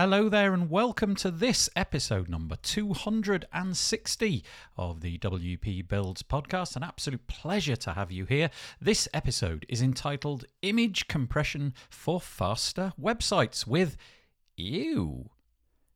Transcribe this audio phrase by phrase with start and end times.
[0.00, 4.44] Hello there, and welcome to this episode number 260
[4.76, 6.76] of the WP Builds podcast.
[6.76, 8.48] An absolute pleasure to have you here.
[8.80, 13.96] This episode is entitled Image Compression for Faster Websites with
[14.56, 15.30] EWWW.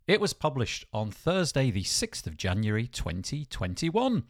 [0.08, 4.24] It was published on Thursday, the 6th of January 2021.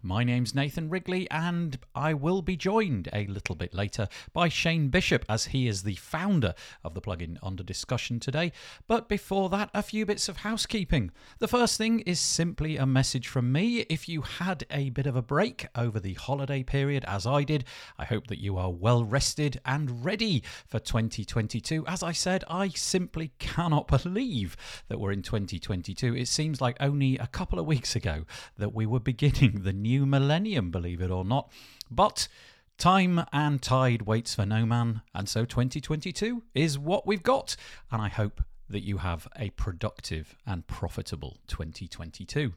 [0.00, 4.90] My name's Nathan Wrigley, and I will be joined a little bit later by Shane
[4.90, 8.52] Bishop, as he is the founder of the plugin under discussion today.
[8.86, 11.10] But before that, a few bits of housekeeping.
[11.40, 13.80] The first thing is simply a message from me.
[13.90, 17.64] If you had a bit of a break over the holiday period, as I did,
[17.98, 21.84] I hope that you are well rested and ready for 2022.
[21.88, 24.56] As I said, I simply cannot believe
[24.86, 26.14] that we're in 2022.
[26.14, 28.26] It seems like only a couple of weeks ago
[28.58, 31.50] that we were beginning the new millennium, believe it or not.
[31.90, 32.28] But
[32.76, 37.56] time and tide waits for no man, and so 2022 is what we've got.
[37.90, 42.52] And I hope that you have a productive and profitable 2022.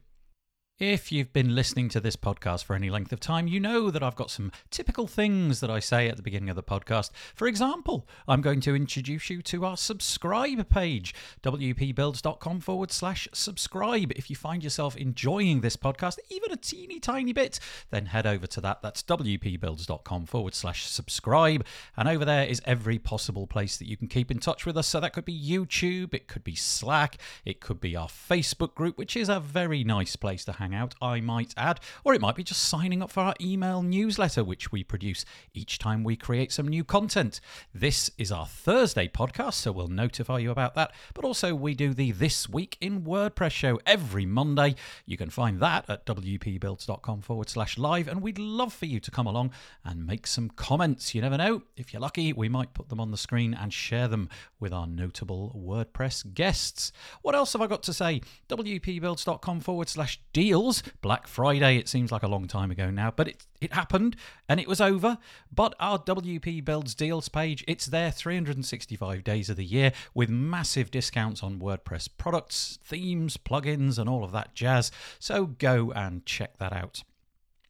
[0.81, 4.01] If you've been listening to this podcast for any length of time, you know that
[4.01, 7.11] I've got some typical things that I say at the beginning of the podcast.
[7.35, 14.11] For example, I'm going to introduce you to our subscribe page, wpbuilds.com forward slash subscribe.
[14.15, 17.59] If you find yourself enjoying this podcast, even a teeny tiny bit,
[17.91, 18.81] then head over to that.
[18.81, 21.63] That's wpbuilds.com forward slash subscribe.
[21.95, 24.87] And over there is every possible place that you can keep in touch with us.
[24.87, 28.97] So that could be YouTube, it could be Slack, it could be our Facebook group,
[28.97, 32.35] which is a very nice place to hang out, I might add, or it might
[32.35, 36.51] be just signing up for our email newsletter, which we produce each time we create
[36.51, 37.39] some new content.
[37.73, 40.93] This is our Thursday podcast, so we'll notify you about that.
[41.13, 44.75] But also, we do the This Week in WordPress show every Monday.
[45.05, 49.11] You can find that at wpbuilds.com forward slash live, and we'd love for you to
[49.11, 49.51] come along
[49.83, 51.13] and make some comments.
[51.13, 54.07] You never know, if you're lucky, we might put them on the screen and share
[54.07, 54.29] them
[54.59, 56.91] with our notable WordPress guests.
[57.21, 58.21] What else have I got to say?
[58.49, 60.21] wpbuilds.com forward slash
[60.61, 60.83] deals.
[61.01, 64.15] Black Friday, it seems like a long time ago now, but it, it happened
[64.47, 65.17] and it was over.
[65.51, 70.91] But our WP Builds deals page, it's there 365 days of the year with massive
[70.91, 74.91] discounts on WordPress products, themes, plugins, and all of that jazz.
[75.19, 77.03] So go and check that out.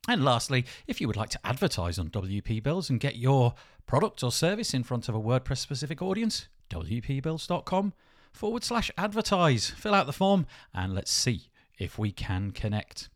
[0.08, 3.54] And lastly, if you would like to advertise on WP Builds and get your
[3.86, 7.94] product or service in front of a WordPress specific audience, wpbuilds.com
[8.34, 9.70] forward slash advertise.
[9.70, 11.51] Fill out the form and let's see
[11.82, 13.10] if we can connect.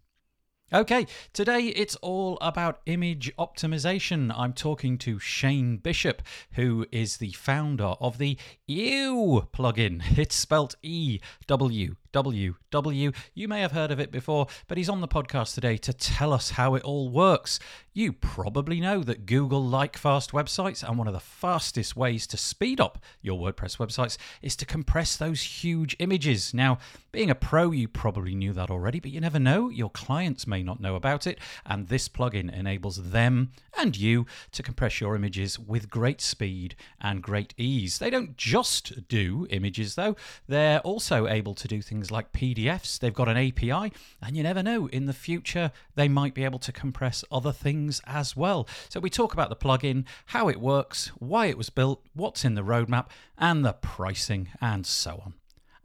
[0.73, 4.33] Okay, today it's all about image optimization.
[4.35, 8.37] I'm talking to Shane Bishop, who is the founder of the
[8.67, 10.17] EW plugin.
[10.17, 13.11] It's spelt E W W W.
[13.33, 16.31] You may have heard of it before, but he's on the podcast today to tell
[16.31, 17.59] us how it all works.
[17.91, 22.37] You probably know that Google like fast websites, and one of the fastest ways to
[22.37, 26.53] speed up your WordPress websites is to compress those huge images.
[26.53, 26.77] Now,
[27.11, 29.69] being a pro, you probably knew that already, but you never know.
[29.69, 34.63] Your clients may not know about it, and this plugin enables them and you to
[34.63, 37.99] compress your images with great speed and great ease.
[37.99, 40.15] They don't just do images, though,
[40.47, 42.99] they're also able to do things like PDFs.
[42.99, 46.59] They've got an API, and you never know, in the future, they might be able
[46.59, 48.67] to compress other things as well.
[48.89, 52.55] So, we talk about the plugin, how it works, why it was built, what's in
[52.55, 53.07] the roadmap,
[53.37, 55.33] and the pricing, and so on.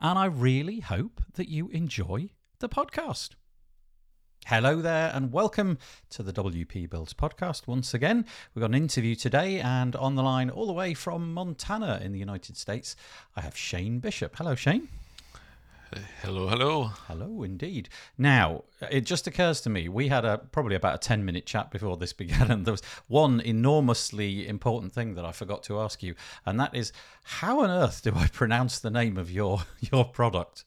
[0.00, 3.30] And I really hope that you enjoy the podcast.
[4.46, 5.78] Hello there, and welcome
[6.08, 8.24] to the WP Builds podcast once again.
[8.54, 12.12] We've got an interview today, and on the line, all the way from Montana in
[12.12, 12.96] the United States,
[13.36, 14.34] I have Shane Bishop.
[14.36, 14.88] Hello, Shane.
[16.22, 16.84] Hello, hello.
[17.08, 17.88] Hello, indeed.
[18.16, 21.70] Now, it just occurs to me we had a probably about a 10 minute chat
[21.70, 26.02] before this began, and there was one enormously important thing that I forgot to ask
[26.02, 26.14] you,
[26.46, 26.92] and that is
[27.24, 30.64] how on earth do I pronounce the name of your, your product?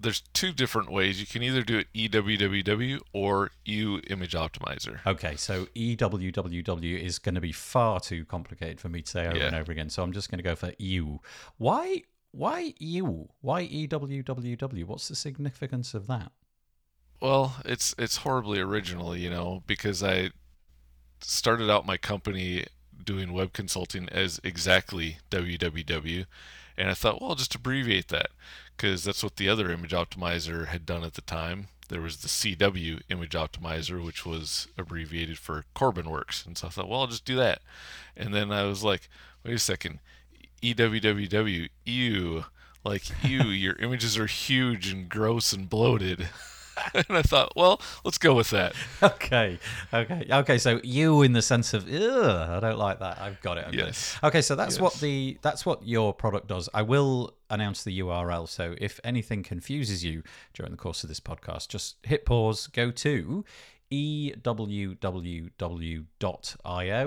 [0.00, 1.20] There's two different ways.
[1.20, 4.98] You can either do it EWWW or U Image Optimizer.
[5.06, 9.36] Okay, so EWWW is going to be far too complicated for me to say over
[9.38, 9.46] Yeah.
[9.46, 11.18] and over again, so I'm just going to go for EU.
[11.58, 12.02] Why?
[12.36, 13.26] Why EU?
[13.40, 14.84] Why EWWW?
[14.84, 16.32] What's the significance of that?
[17.20, 20.30] Well, it's it's horribly original, you know, because I
[21.20, 22.66] started out my company
[23.04, 26.26] doing web consulting as exactly www,
[26.76, 28.30] and I thought, well, I'll just abbreviate that
[28.76, 31.68] because that's what the other image optimizer had done at the time.
[31.88, 36.44] there was the CW image optimizer, which was abbreviated for Corban Works.
[36.46, 37.60] And so I thought, well, I'll just do that.
[38.16, 39.08] And then I was like,
[39.44, 40.00] wait a second,
[40.62, 42.44] EWWW, ew,
[42.84, 46.28] like ew, your images are huge and gross and bloated.
[46.94, 48.74] and I thought, well, let's go with that.
[49.02, 49.58] Okay,
[49.92, 50.58] okay, okay.
[50.58, 53.20] So you, in the sense of, ugh, I don't like that.
[53.20, 53.66] I've got it.
[53.68, 54.16] I've Yes.
[54.20, 54.28] Got it.
[54.28, 56.68] Okay, so that's what the that's what your product does.
[56.74, 58.48] I will announce the URL.
[58.48, 60.22] So if anything confuses you
[60.52, 63.44] during the course of this podcast, just hit pause, go to
[63.92, 65.04] ewww.io,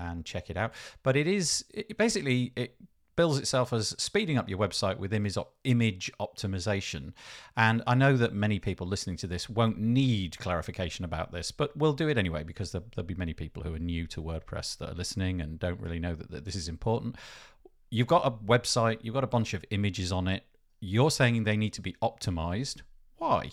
[0.00, 0.72] and check it out.
[1.02, 2.76] But it is it, basically it
[3.16, 7.12] bills itself as speeding up your website with image, op- image optimization.
[7.56, 11.76] And I know that many people listening to this won't need clarification about this, but
[11.76, 14.78] we'll do it anyway because there, there'll be many people who are new to WordPress
[14.78, 17.16] that are listening and don't really know that, that this is important.
[17.90, 20.44] You've got a website, you've got a bunch of images on it.
[20.80, 22.80] You're saying they need to be optimized.
[23.16, 23.50] Why?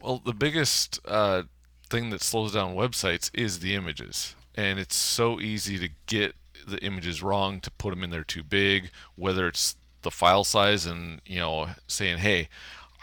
[0.00, 1.42] Well, the biggest uh,
[1.90, 6.34] thing that slows down websites is the images, and it's so easy to get
[6.66, 10.86] the images wrong, to put them in there too big, whether it's the file size
[10.86, 12.48] and you know saying, hey,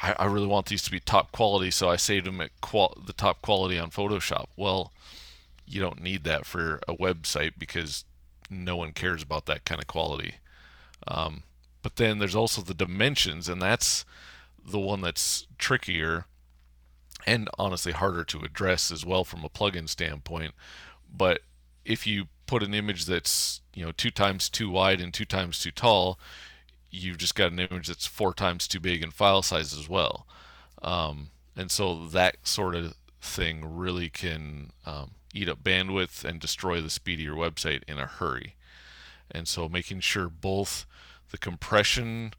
[0.02, 2.98] I, I really want these to be top quality, so I saved them at qual-
[3.06, 4.48] the top quality on Photoshop.
[4.56, 4.92] Well,
[5.66, 8.06] you don't need that for a website because
[8.50, 10.36] no one cares about that kind of quality.
[11.08, 11.44] Um,
[11.82, 14.06] but then there's also the dimensions, and that's
[14.66, 16.26] the one that's trickier
[17.26, 20.54] and honestly harder to address as well from a plugin standpoint.
[21.12, 21.42] But
[21.84, 25.60] if you put an image that's you know two times too wide and two times
[25.60, 26.20] too tall,
[26.90, 30.28] you've just got an image that's four times too big in file size as well.
[30.82, 36.80] Um, and so that sort of thing really can um, eat up bandwidth and destroy
[36.82, 38.56] the speed of your website in a hurry.
[39.32, 40.86] And so making sure both
[41.32, 42.34] the compression,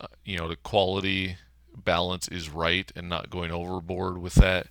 [0.00, 1.36] uh, you know, the quality
[1.76, 4.68] balance is right and not going overboard with that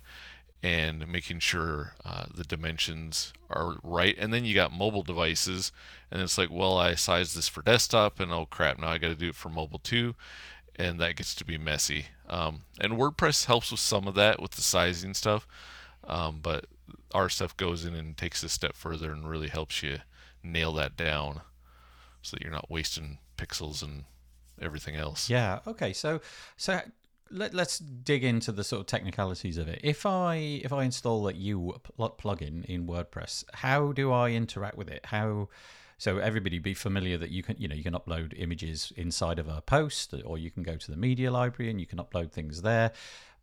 [0.62, 4.16] and making sure uh, the dimensions are right.
[4.18, 5.72] And then you got mobile devices
[6.10, 9.08] and it's like well i sized this for desktop and oh crap now i got
[9.08, 10.14] to do it for mobile too.
[10.76, 12.06] And that gets to be messy.
[12.28, 15.46] Um, and wordpress helps with some of that with the sizing stuff.
[16.02, 16.66] Um, but
[17.12, 19.98] our stuff goes in and takes a step further and really helps you
[20.42, 21.42] nail that down
[22.22, 24.04] so that you're not wasting pixels and
[24.60, 25.60] everything else Yeah.
[25.66, 25.92] Okay.
[25.92, 26.20] So
[26.56, 26.80] so
[27.30, 29.80] let, let's dig into the sort of technicalities of it.
[29.82, 34.76] If I if I install that EWWW pl- plugin in WordPress, how do I interact
[34.76, 35.06] with it?
[35.06, 35.48] How
[35.98, 39.48] so everybody be familiar that you can you know you can upload images inside of
[39.48, 42.62] a post or you can go to the media library and you can upload things
[42.62, 42.92] there.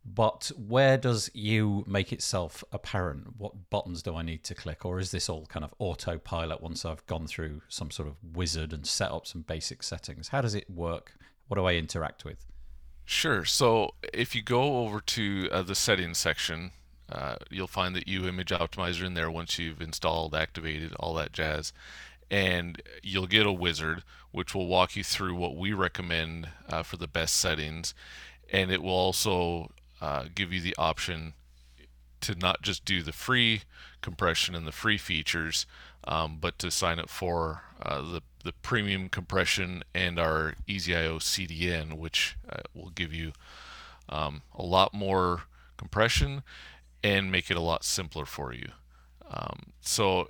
[0.04, 3.38] But where does EWWW make itself apparent?
[3.38, 6.84] What buttons do I need to click, or is this all kind of autopilot once
[6.84, 10.28] I've gone through some sort of wizard and set up some basic settings?
[10.28, 11.14] How does it work?
[11.46, 12.46] What do I interact with?
[13.04, 13.44] Sure.
[13.44, 16.72] So if you go over to uh, the settings section,
[17.08, 21.32] uh, you'll find the EWWW image optimizer in there once you've installed, activated, all that
[21.32, 21.72] jazz.
[22.30, 26.96] And you'll get a wizard which will walk you through what we recommend uh, for
[26.96, 27.94] the best settings.
[28.50, 29.70] And it will also
[30.02, 31.32] uh, give you the option
[32.20, 33.62] to not just do the free
[34.00, 35.64] compression and the free features,
[36.04, 41.92] um, but to sign up for uh, the the premium compression and our EasyIO CDN,
[41.96, 43.32] which uh, will give you
[44.08, 45.42] um, a lot more
[45.76, 46.42] compression
[47.04, 48.70] and make it a lot simpler for you.
[49.30, 50.28] Um, so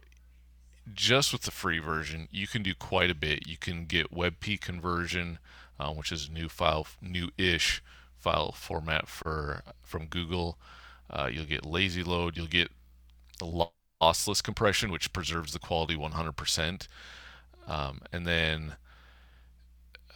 [0.92, 3.48] just with the free version, you can do quite a bit.
[3.48, 5.38] You can get WebP conversion,
[5.80, 7.82] uh, which is a new file, new-ish
[8.22, 10.58] file format for from Google.
[11.10, 12.36] Uh, you'll get lazy load.
[12.36, 12.70] You'll get
[13.40, 16.86] lossless compression, which preserves the quality 100%.
[17.66, 18.74] Um, and then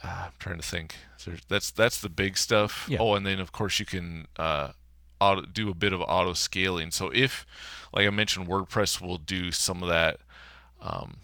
[0.03, 0.95] uh, I'm trying to think.
[1.25, 2.87] There's, that's that's the big stuff.
[2.89, 2.99] Yeah.
[3.01, 4.71] Oh, and then of course you can uh,
[5.19, 6.91] auto, do a bit of auto scaling.
[6.91, 7.45] So if,
[7.93, 10.19] like I mentioned, WordPress will do some of that
[10.81, 11.17] um,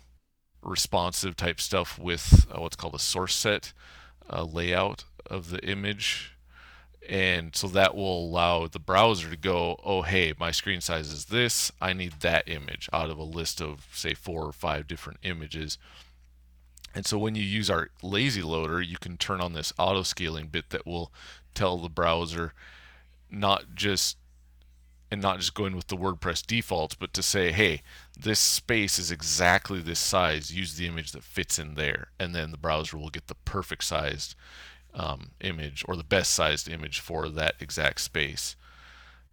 [0.62, 3.74] responsive type stuff with uh, what's called a source set
[4.32, 6.33] uh, layout of the image.
[7.10, 11.26] And so that will allow the browser to go, oh, hey, my screen size is
[11.26, 11.72] this.
[11.82, 15.78] I need that image out of a list of, say, four or five different images.
[16.96, 20.48] And so when you use our lazy loader, you can turn on this auto scaling
[20.48, 21.12] bit that will
[21.54, 22.54] tell the browser
[23.30, 24.18] not just
[25.12, 27.84] and not just going with the WordPress defaults, but to say, hey,
[28.20, 30.56] this space is exactly this size.
[30.56, 33.84] Use the image that fits in there, and then the browser will get the perfect
[33.84, 34.34] sized
[34.96, 38.56] um, image or the best sized image for that exact space.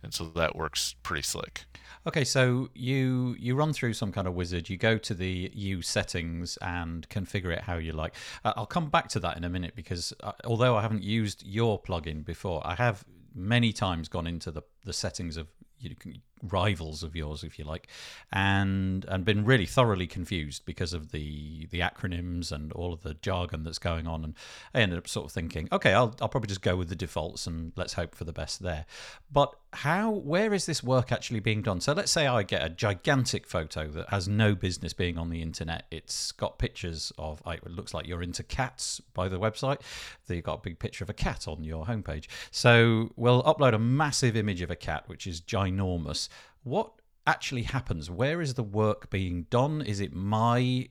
[0.02, 1.66] And so that works pretty slick.
[2.06, 4.70] Okay, so you you run through some kind of wizard.
[4.70, 8.14] You go to the use settings and configure it how you like.
[8.42, 11.44] Uh, I'll come back to that in a minute because uh, although I haven't used
[11.46, 15.48] your plugin before, I have many times gone into the the settings of
[15.78, 17.88] you can, rivals of yours, if you like,
[18.32, 23.14] and and been really thoroughly confused because of the the acronyms and all of the
[23.14, 24.24] jargon that's going on.
[24.24, 24.34] And
[24.74, 27.46] I ended up sort of thinking, okay, I'll I'll probably just go with the defaults
[27.46, 28.86] and let's hope for the best there.
[29.32, 31.80] But how where is this work actually being done?
[31.80, 35.42] So let's say I get a gigantic photo that has no business being on the
[35.42, 35.86] internet.
[35.90, 39.80] It's got pictures of it looks like you're into cats by the website.
[40.28, 42.26] You've got a big picture of a cat on your homepage.
[42.50, 46.28] So we'll upload a massive image of a cat, which is ginormous
[46.62, 46.92] what
[47.26, 48.10] actually happens?
[48.10, 49.82] Where is the work being done?
[49.82, 50.88] Is it my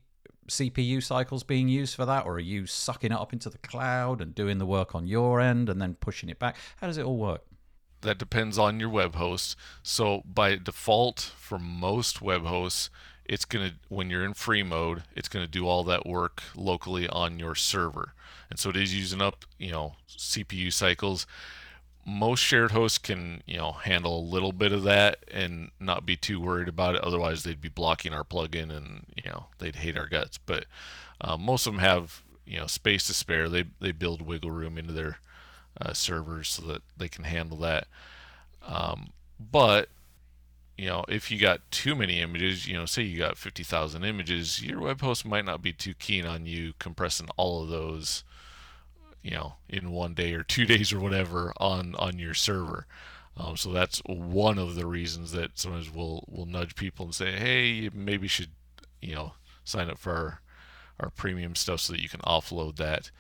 [0.49, 4.21] CPU cycles being used for that, or are you sucking it up into the cloud
[4.21, 6.55] and doing the work on your end and then pushing it back?
[6.77, 7.43] How does it all work?
[8.01, 9.55] That depends on your web host.
[9.83, 12.89] So by default, for most web hosts,
[13.25, 17.37] it's gonna when you're in free mode, it's gonna do all that work locally on
[17.37, 18.13] your server,
[18.49, 21.27] and so it is using up you know CPU cycles
[22.09, 26.15] most shared hosts can you know handle a little bit of that and not be
[26.15, 27.01] too worried about it.
[27.01, 30.37] Otherwise they'd be blocking our plugin and you know they'd hate our guts.
[30.37, 30.65] But
[31.21, 33.47] uh, most of them have you know space to spare.
[33.47, 35.19] They they build wiggle room into their
[35.79, 37.87] uh, servers so that they can handle that.
[38.67, 39.89] Um, but
[40.77, 44.63] you know if you got too many images you know say you got 50,000 images
[44.63, 48.23] your web host might not be too keen on you compressing all of those
[49.21, 52.85] you know in one day or two days or whatever on on your server.
[53.37, 57.31] Um, so that's one of the reasons that sometimes we'll we'll nudge people and say,
[57.31, 58.51] hey, you maybe should
[59.01, 59.33] you know
[59.63, 60.41] sign up for our,
[60.99, 63.11] our premium stuff so that you can offload that.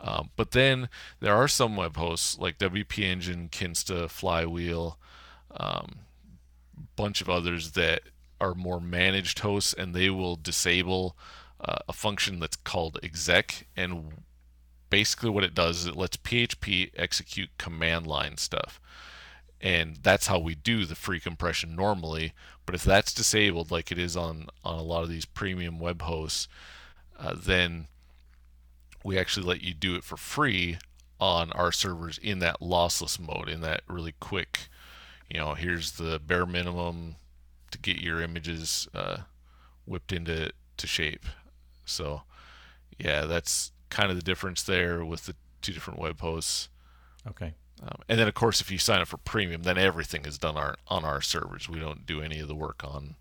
[0.00, 0.88] Um, but then
[1.20, 4.96] there are some web hosts like WP Engine, Kinsta, Flywheel,
[5.56, 6.00] um,
[6.96, 8.02] bunch of others that
[8.40, 11.16] are more managed hosts, and they will disable
[11.60, 13.66] uh, a function that's called exec.
[13.76, 14.12] And
[14.90, 18.80] basically what it does is it lets PHP execute command line stuff.
[19.60, 22.32] And that's how we do the free compression normally.
[22.64, 26.02] But if that's disabled, like it is on, on a lot of these premium web
[26.02, 26.48] hosts,
[27.18, 27.88] uh, then
[29.04, 30.78] we actually let you do it for free
[31.20, 34.68] on our servers in that lossless mode, in that really quick,
[35.28, 37.16] you know, here's the bare minimum
[37.70, 39.18] to get your images uh,
[39.84, 41.26] whipped into to shape.
[41.84, 42.22] So,
[42.98, 46.68] yeah, that's kind of the difference there with the two different web hosts.
[47.26, 47.54] Okay.
[47.82, 50.56] Um, and then, of course, if you sign up for premium, then everything is done
[50.56, 51.68] our, on our servers.
[51.68, 53.16] We don't do any of the work on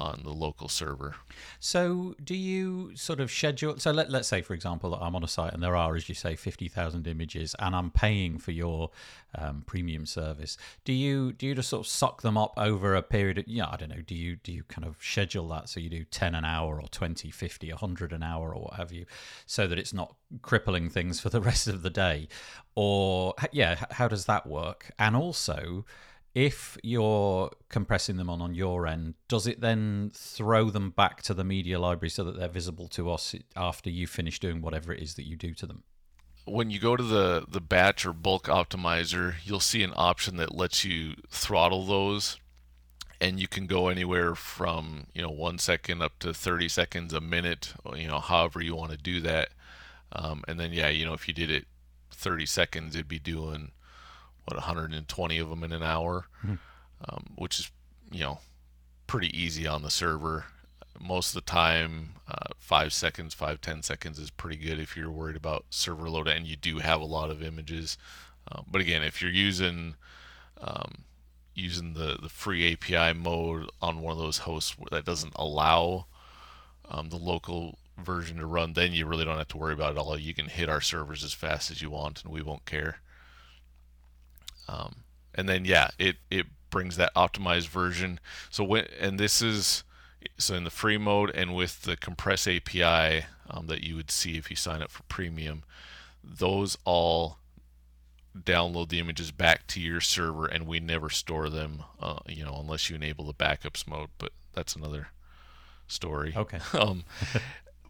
[0.00, 1.14] on the local server.
[1.58, 3.78] So, do you sort of schedule?
[3.78, 6.08] So, let, let's say, for example, that I'm on a site and there are, as
[6.08, 8.90] you say, 50,000 images and I'm paying for your
[9.36, 10.56] um, premium service.
[10.84, 13.68] Do you do you just sort of suck them up over a period of, yeah,
[13.70, 16.34] I don't know, do you do you kind of schedule that so you do 10
[16.34, 19.06] an hour or 20, 50, 100 an hour or what have you,
[19.46, 22.28] so that it's not crippling things for the rest of the day?
[22.74, 24.92] Or, yeah, how does that work?
[24.98, 25.84] And also,
[26.34, 31.34] if you're compressing them on on your end, does it then throw them back to
[31.34, 35.02] the media library so that they're visible to us after you finish doing whatever it
[35.02, 35.82] is that you do to them?
[36.46, 40.54] When you go to the, the batch or bulk optimizer, you'll see an option that
[40.54, 42.38] lets you throttle those
[43.20, 47.20] and you can go anywhere from you know one second up to 30 seconds a
[47.20, 49.50] minute you know however you want to do that
[50.12, 51.66] um, and then yeah you know if you did it
[52.12, 53.72] 30 seconds it'd be doing
[54.44, 56.54] what 120 of them in an hour, mm-hmm.
[57.08, 57.70] um, which is
[58.10, 58.38] you know
[59.06, 60.46] pretty easy on the server.
[60.98, 65.10] Most of the time, uh, five seconds, five ten seconds is pretty good if you're
[65.10, 67.96] worried about server load and you do have a lot of images.
[68.50, 69.94] Uh, but again, if you're using
[70.60, 71.04] um,
[71.54, 76.06] using the the free API mode on one of those hosts that doesn't allow
[76.90, 79.98] um, the local version to run, then you really don't have to worry about it
[79.98, 80.18] all.
[80.18, 83.00] You can hit our servers as fast as you want, and we won't care.
[84.70, 84.96] Um,
[85.34, 88.20] and then yeah, it it brings that optimized version.
[88.50, 89.84] So when and this is
[90.38, 94.36] so in the free mode and with the compress API um, that you would see
[94.36, 95.64] if you sign up for premium,
[96.22, 97.38] those all
[98.38, 102.56] download the images back to your server and we never store them uh, you know
[102.60, 105.08] unless you enable the backups mode but that's another
[105.88, 106.32] story.
[106.36, 106.60] Okay.
[106.74, 107.04] Um,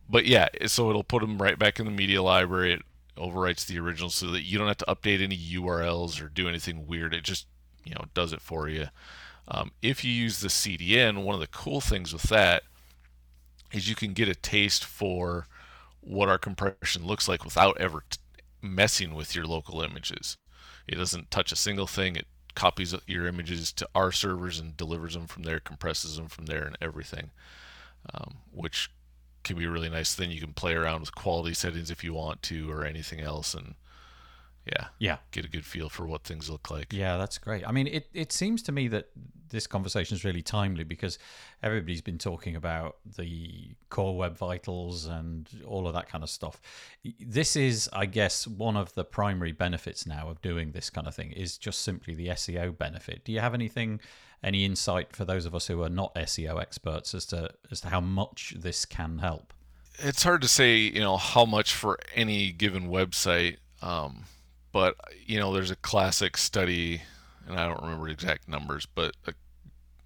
[0.08, 2.74] but yeah so it'll put them right back in the media library.
[2.74, 2.82] It
[3.20, 6.86] overwrites the original so that you don't have to update any URLs or do anything
[6.86, 7.14] weird.
[7.14, 7.46] It just
[7.84, 8.86] you know does it for you.
[9.48, 12.62] Um, if you use the CDN, one of the cool things with that
[13.72, 15.46] is you can get a taste for
[16.00, 18.18] what our compression looks like without ever t-
[18.62, 20.36] messing with your local images.
[20.86, 22.16] It doesn't touch a single thing.
[22.16, 26.46] It copies your images to our servers and delivers them from there, compresses them from
[26.46, 27.30] there, and everything,
[28.12, 28.90] um, which
[29.44, 30.14] can be really nice.
[30.14, 33.54] Then you can play around with quality settings if you want to, or anything else,
[33.54, 33.74] and
[34.66, 35.16] yeah, Yeah.
[35.30, 36.92] get a good feel for what things look like.
[36.92, 37.66] Yeah, that's great.
[37.66, 39.08] I mean, it, it seems to me that
[39.48, 41.18] this conversation is really timely because
[41.62, 46.60] everybody's been talking about the core web vitals and all of that kind of stuff.
[47.18, 51.14] This is, I guess, one of the primary benefits now of doing this kind of
[51.16, 53.24] thing is just simply the SEO benefit.
[53.24, 53.98] Do you have anything,
[54.42, 57.88] any insight for those of us who are not SEO experts as to as to
[57.88, 59.52] how much this can help?
[60.02, 63.56] it's hard to say, you know, how much for any given website.
[63.82, 64.24] Um,
[64.72, 67.02] but you know, there's a classic study,
[67.46, 69.34] and I don't remember the exact numbers, but a,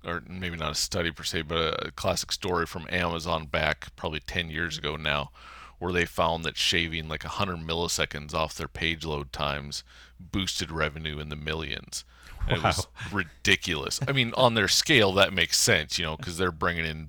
[0.08, 4.20] or maybe not a study per se, but a, classic story from Amazon back probably
[4.20, 5.30] 10 years ago now,
[5.78, 9.84] where they found that shaving like 100 milliseconds off their page load times
[10.18, 12.04] boosted revenue in the millions.
[12.48, 14.00] And It was ridiculous.
[14.06, 17.08] I mean, on their scale, that makes sense, you know, because they're bringing in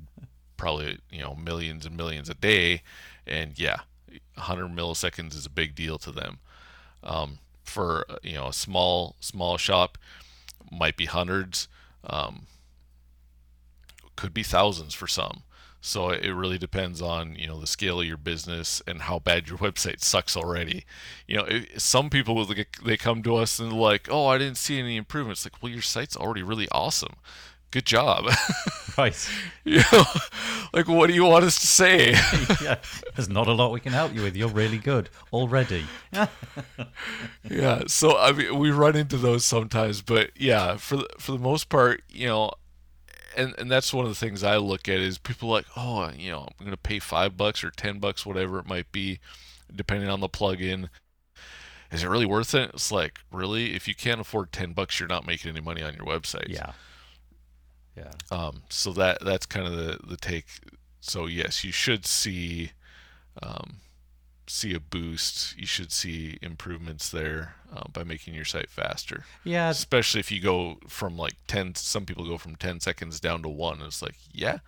[0.57, 2.81] probably you know millions and millions a day,
[3.27, 3.79] and yeah,
[4.35, 6.39] 100 milliseconds is a big deal to them.
[7.03, 9.97] Um, for you know a small small shop,
[10.71, 11.67] might be hundreds,
[12.05, 12.47] um,
[14.15, 15.43] could be thousands for some.
[15.85, 19.47] So it really depends on you know the scale of your business and how bad
[19.47, 20.83] your website sucks already.
[21.27, 22.49] You know, it, some people will
[22.83, 25.83] they come to us and like, "Oh, I didn't see any improvements." Like, well, your
[25.83, 27.15] site's already really awesome.
[27.71, 28.25] Good job.
[28.97, 29.29] Right.
[29.65, 30.05] you know,
[30.71, 32.11] like what do you want us to say?
[32.61, 32.77] yeah.
[33.13, 34.37] There's not a lot we can help you with.
[34.37, 35.83] You're really good already.
[37.49, 37.83] yeah.
[37.87, 41.67] So I mean, we run into those sometimes, but yeah, for the, for the most
[41.67, 42.51] part, you know,
[43.35, 46.31] and and that's one of the things I look at is people like, oh, you
[46.31, 49.19] know, I'm gonna pay five bucks or ten bucks, whatever it might be,
[49.73, 50.89] depending on the plugin.
[51.91, 52.71] Is it really worth it?
[52.73, 55.93] It's like, really, if you can't afford ten bucks, you're not making any money on
[55.93, 56.49] your website.
[56.49, 56.73] Yeah.
[57.95, 58.11] Yeah.
[58.31, 60.45] Um, so that that's kind of the the take.
[60.99, 62.71] So yes, you should see
[63.41, 63.77] um,
[64.47, 65.57] see a boost.
[65.57, 69.25] You should see improvements there uh, by making your site faster.
[69.43, 69.69] Yeah.
[69.69, 71.75] Especially if you go from like ten.
[71.75, 73.81] Some people go from ten seconds down to one.
[73.81, 74.59] It's like, yeah,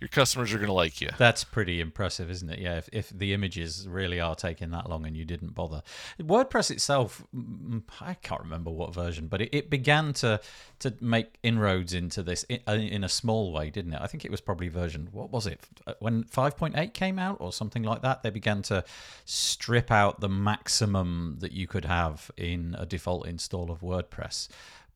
[0.00, 1.10] your customers are gonna like you.
[1.18, 2.58] That's pretty impressive, isn't it?
[2.58, 5.82] Yeah, if, if the images really are taking that long and you didn't bother.
[6.18, 10.40] WordPress itself, mm, mm I can't remember what version, but it, it began to
[10.80, 14.00] to make inroads into this in, uh, in a small way, didn't it?
[14.00, 15.60] I think it was probably version, what was it?
[15.86, 18.84] Uh, when 5.8 came out or something like that, they began to
[19.26, 24.48] strip out the maximum that you could have in a default install of WordPress.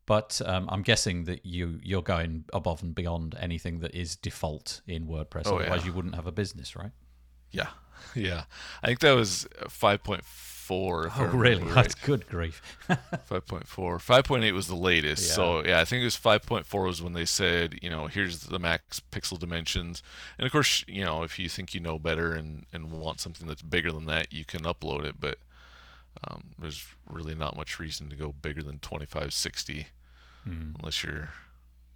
[0.06, 4.82] But um, I'm guessing that you you're going above and beyond anything that is default
[4.86, 5.42] in WordPress.
[5.46, 5.86] Oh, Otherwise, yeah.
[5.86, 6.90] you wouldn't have a business, right?
[7.50, 7.68] Yeah,
[8.14, 8.44] yeah.
[8.82, 11.10] I think that was five point four.
[11.16, 11.64] Oh, really?
[11.72, 12.62] That's good grief.
[13.26, 13.98] Five point four.
[13.98, 15.34] Five point eight was the latest.
[15.34, 18.06] So yeah, I think it was five point four was when they said, you know,
[18.06, 20.02] here's the max pixel dimensions.
[20.38, 23.46] And of course, you know, if you think you know better and and want something
[23.46, 25.16] that's bigger than that, you can upload it.
[25.20, 25.38] But
[26.26, 29.88] um, there's really not much reason to go bigger than twenty five sixty,
[30.44, 31.30] unless you're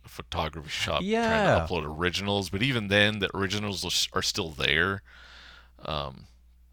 [0.05, 1.27] a photography shop Yeah.
[1.29, 2.51] trying to upload originals.
[2.51, 5.03] But even then, the originals are are still there.
[5.85, 6.27] Um,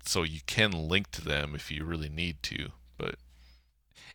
[0.05, 2.69] so you can link to them if you really need to.
[2.97, 3.15] But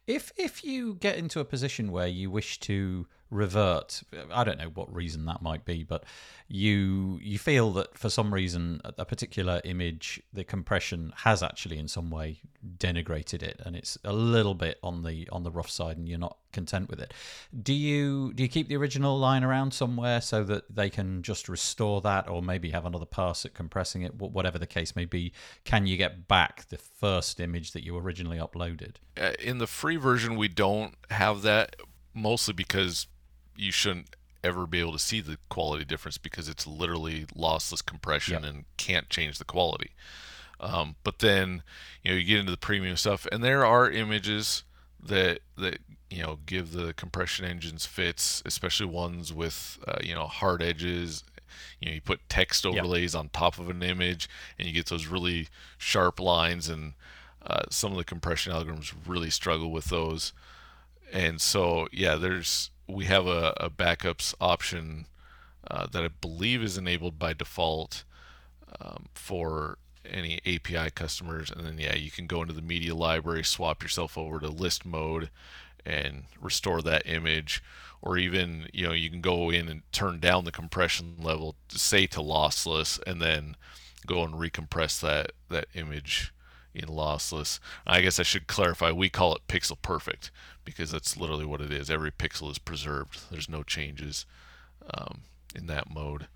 [0.06, 4.70] If if you get into a position where you wish to revert, I don't know
[4.74, 6.04] what reason that might be, but
[6.48, 11.88] you you feel that for some reason a particular image, the compression has actually in
[11.88, 12.40] some way
[12.78, 16.18] denigrated it, and it's a little bit on the on the rough side, and you're
[16.18, 17.14] not content with it.
[17.62, 21.48] Do you do you keep the original line around somewhere so that they can just
[21.48, 25.32] restore that, or maybe have another pass at compressing it, whatever the case may be?
[25.64, 28.96] Can you get back the first image that you originally uploaded?
[29.20, 31.76] uh, in the free version we don't have that
[32.14, 33.06] mostly because
[33.60, 38.42] you shouldn't ever be able to see the quality difference because it's literally lossless compression
[38.42, 38.52] Yep.
[38.52, 39.90] and can't change the quality.
[40.58, 41.62] Um, but then
[42.02, 44.64] you know you get into the premium stuff and there are images
[45.02, 45.78] that that
[46.10, 51.22] you know give the compression engines fits especially ones with uh, you know hard edges.
[51.80, 55.06] You know you put text overlays on top of an image and you get those
[55.06, 56.94] really sharp lines and
[57.46, 60.32] uh, some of the compression algorithms really struggle with those.
[61.12, 65.06] And so yeah there's we have a, a backups option
[65.70, 68.04] uh, that i believe is enabled by default
[68.80, 71.50] um, for any api customers.
[71.50, 74.84] And then yeah you can go into the media library swap yourself over to list
[74.84, 75.30] mode
[75.84, 77.62] and restore that image.
[78.02, 81.78] Or even you know you can go in and turn down the compression level to
[81.78, 83.56] say to lossless and then
[84.06, 86.32] go and recompress that that image
[86.74, 87.58] in lossless.
[87.86, 88.92] I guess I should clarify.
[88.92, 90.30] We call it pixel perfect
[90.64, 91.90] because that's literally what it is.
[91.90, 93.30] Every pixel is preserved.
[93.30, 94.26] There's no changes
[94.94, 95.22] um,
[95.54, 96.28] in that mode.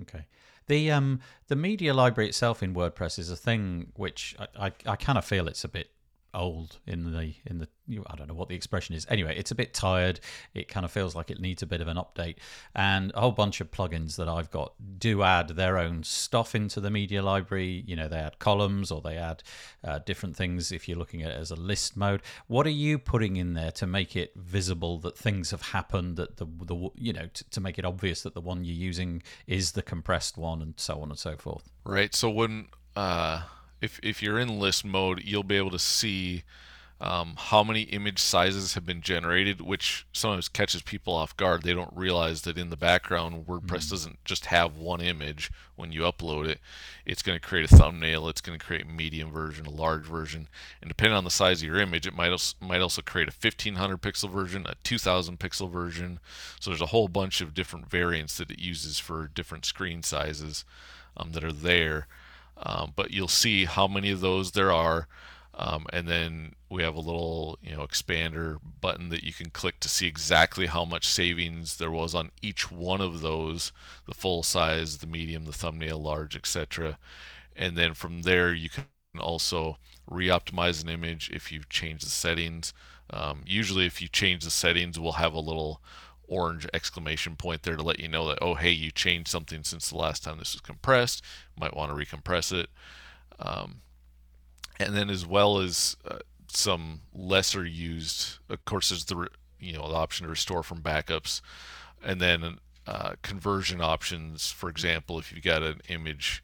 [0.00, 0.26] Okay.
[0.66, 4.96] The um the media library itself in WordPress is a thing which I, I, I
[4.96, 5.90] kind of feel it's a bit
[6.34, 7.68] old in the in the
[8.06, 9.06] I don't know what the expression is.
[9.08, 10.20] Anyway, it's a bit tired.
[10.54, 12.36] It kind of feels like it needs a bit of an update.
[12.74, 16.80] And a whole bunch of plugins that I've got do add their own stuff into
[16.80, 17.82] the media library.
[17.86, 19.42] You know, they add columns or they add
[19.82, 22.22] uh, different things if you're looking at it as a list mode.
[22.46, 26.16] What are you putting in there to make it visible that things have happened?
[26.16, 29.22] That the the you know to, to make it obvious that the one you're using
[29.46, 31.70] is the compressed one, and so on and so forth.
[31.84, 32.14] Right.
[32.14, 33.42] So when uh
[33.80, 36.44] if if you're in list mode, you'll be able to see
[37.02, 41.62] um, how many image sizes have been generated, which sometimes catches people off guard.
[41.62, 43.90] They don't realize that in the background, WordPress mm-hmm.
[43.90, 46.60] doesn't just have one image when you upload it.
[47.06, 48.28] It's going to create a thumbnail.
[48.28, 50.48] It's going to create a medium version, a large version,
[50.82, 53.32] and depending on the size of your image, it might also, might also create a
[53.32, 56.20] 1500 pixel version, a 2000 pixel version.
[56.60, 60.66] So there's a whole bunch of different variants that it uses for different screen sizes
[61.16, 62.08] um, that are there.
[62.62, 65.08] Um, but you'll see how many of those there are.
[65.54, 69.80] Um, and then we have a little you know expander button that you can click
[69.80, 73.72] to see exactly how much savings there was on each one of those
[74.06, 76.96] the full size the medium the thumbnail large etc
[77.56, 78.86] and then from there you can
[79.18, 79.76] also
[80.08, 82.72] re-optimize an image if you change the settings
[83.10, 85.82] um, usually if you change the settings we'll have a little
[86.30, 89.90] orange exclamation point there to let you know that, oh, hey, you changed something since
[89.90, 91.22] the last time this was compressed.
[91.58, 92.70] might want to recompress it.
[93.38, 93.82] Um,
[94.78, 99.88] and then as well as uh, some lesser used, of course, there's the, you know,
[99.88, 101.40] the option to restore from backups.
[102.02, 106.42] And then uh, conversion options, for example, if you've got an image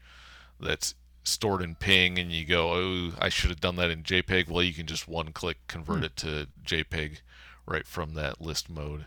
[0.61, 4.49] that's stored in ping and you go oh i should have done that in jpeg
[4.49, 6.05] well you can just one click convert hmm.
[6.05, 7.19] it to jpeg
[7.67, 9.07] right from that list mode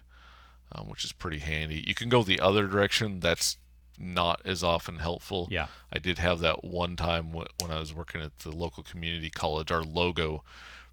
[0.71, 1.83] um, which is pretty handy.
[1.85, 3.19] You can go the other direction.
[3.19, 3.57] That's
[3.97, 5.47] not as often helpful.
[5.51, 5.67] Yeah.
[5.91, 9.71] I did have that one time when I was working at the local community college.
[9.71, 10.43] Our logo,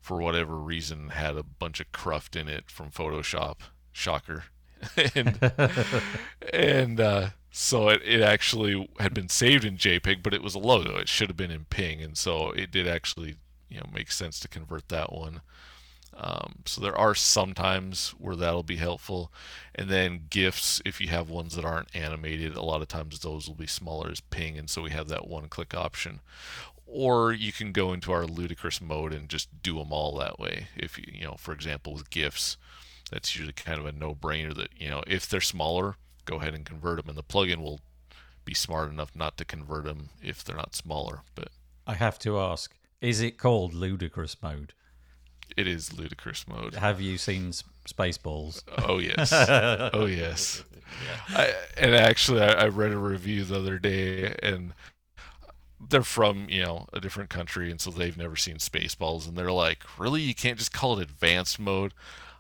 [0.01, 3.57] for whatever reason, had a bunch of cruft in it from Photoshop.
[3.93, 4.45] Shocker.
[5.15, 5.39] and
[6.53, 10.59] and uh, so it, it actually had been saved in JPEG, but it was a
[10.59, 10.97] logo.
[10.99, 13.37] It should have been in Ping, and so it did actually
[13.69, 15.41] you know make sense to convert that one.
[16.19, 19.31] Um, so there are some times where that'll be helpful.
[19.75, 23.47] And then GIFs, if you have ones that aren't animated, a lot of times those
[23.47, 26.21] will be smaller as ping, and so we have that one click option.
[26.87, 30.69] Or you can go into our ludicrous mode and just do them all that way.
[30.77, 32.57] If you, you know, for example, with GIFs,
[33.11, 36.65] that's usually kind of a no-brainer that you know if they're smaller, go ahead and
[36.65, 37.81] convert them, and the plugin will
[38.45, 41.23] be smart enough not to convert them if they're not smaller.
[41.35, 41.49] But
[41.87, 44.73] I have to ask, is it called ludicrous mode?
[45.57, 46.75] It is ludicrous mode.
[46.75, 47.53] Have you seen
[47.87, 48.63] Spaceballs?
[48.79, 49.33] Oh yes,
[49.93, 50.65] oh yes.
[51.05, 51.37] Yeah.
[51.39, 54.73] I, and actually, I, I read a review the other day, and
[55.89, 59.53] they're from you know a different country, and so they've never seen Spaceballs, and they're
[59.53, 61.93] like, "Really, you can't just call it advanced mode?"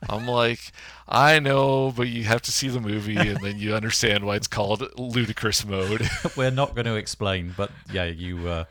[0.09, 0.73] I'm like,
[1.09, 4.47] I know, but you have to see the movie and then you understand why it's
[4.47, 6.09] called ludicrous mode.
[6.37, 8.65] We're not going to explain, but yeah, you uh,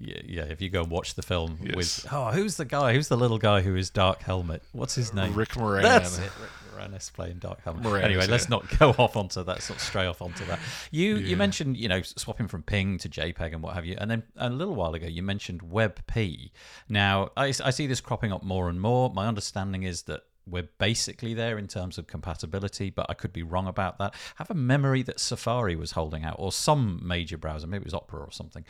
[0.00, 1.74] yeah, yeah, if you go and watch the film yes.
[1.74, 2.92] with oh, who's the guy?
[2.92, 4.62] Who's the little guy who is Dark Helmet?
[4.72, 5.34] What's his name?
[5.34, 5.82] Rick Moranis.
[5.82, 6.30] That's it.
[6.40, 7.82] Rick Moranis playing Dark Helmet.
[7.82, 8.30] Moranis, anyway, yeah.
[8.30, 9.60] let's not go off onto that.
[9.60, 10.60] Sort of stray off onto that.
[10.92, 11.30] You yeah.
[11.30, 14.22] you mentioned you know swapping from Ping to JPEG and what have you, and then
[14.36, 16.52] a little while ago you mentioned WebP.
[16.88, 19.10] Now I, I see this cropping up more and more.
[19.10, 23.42] My understanding is that we're basically there in terms of compatibility, but I could be
[23.42, 24.14] wrong about that.
[24.14, 27.86] I have a memory that Safari was holding out, or some major browser, maybe it
[27.86, 28.64] was Opera or something.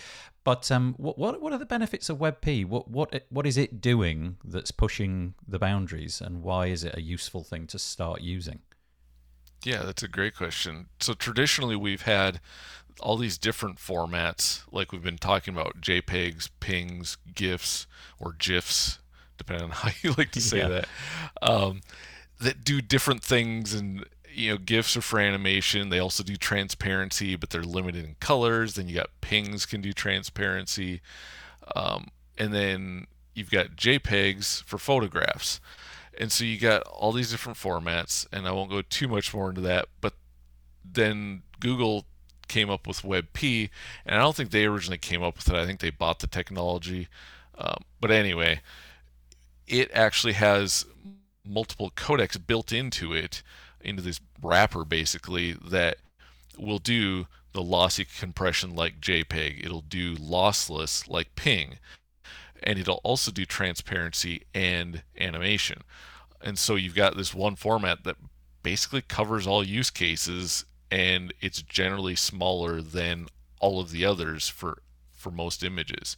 [0.45, 2.67] But um, what, what what are the benefits of WebP?
[2.67, 7.03] What what what is it doing that's pushing the boundaries, and why is it a
[7.03, 8.61] useful thing to start using?
[9.65, 10.87] Yeah, that's a great question.
[11.01, 12.41] So traditionally, we've had
[13.01, 17.87] all these different formats, like we've been talking about JPEGs, PNGs, GIFs,
[18.19, 18.99] or GIFs
[19.39, 20.69] depending on how you like to say yeah.
[20.69, 20.89] that,
[21.43, 21.81] um,
[22.41, 25.89] that do different things and you know gifs are for animation.
[25.89, 28.75] They also do transparency but they're limited in colors.
[28.75, 31.01] Then you got pings can do transparency
[31.75, 35.61] um, and then you've got jpegs for photographs.
[36.19, 39.49] And so you got all these different formats and i won't go too much more
[39.49, 40.15] into that but
[40.85, 42.05] then google
[42.49, 43.71] came up with webp
[44.05, 45.55] and i don't think they originally came up with it.
[45.55, 47.09] I think they bought the technology
[47.57, 48.61] um, but anyway
[49.69, 50.87] it actually has
[51.45, 53.43] multiple codecs built into it,
[53.81, 55.99] into this wrapper basically, that
[56.59, 59.65] will do the lossy compression like JPEG.
[59.65, 61.79] It'll do lossless like ping.
[62.63, 65.83] and it'll also do transparency and animation.
[66.41, 68.17] And so you've got this one format that
[68.63, 73.27] basically covers all use cases and it's generally smaller than
[73.61, 76.17] all of the others for for most images.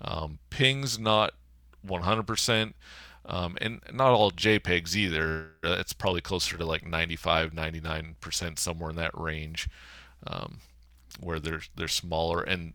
[0.00, 1.32] Um, ping's not
[1.86, 2.74] 100%,
[3.26, 5.50] um, and not all JPEGs either.
[5.64, 9.68] Uh, it's probably closer to like 95, 99%, somewhere in that range,
[10.26, 10.58] um,
[11.20, 12.42] where they're they're smaller.
[12.42, 12.74] And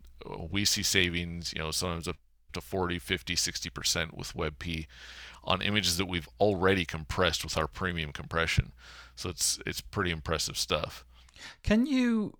[0.50, 2.16] we see savings, you know, sometimes up
[2.52, 4.86] to 40, 50, 60% with WebP
[5.44, 8.72] on images that we've already compressed with our premium compression.
[9.14, 11.04] So it's it's pretty impressive stuff.
[11.62, 12.34] Can you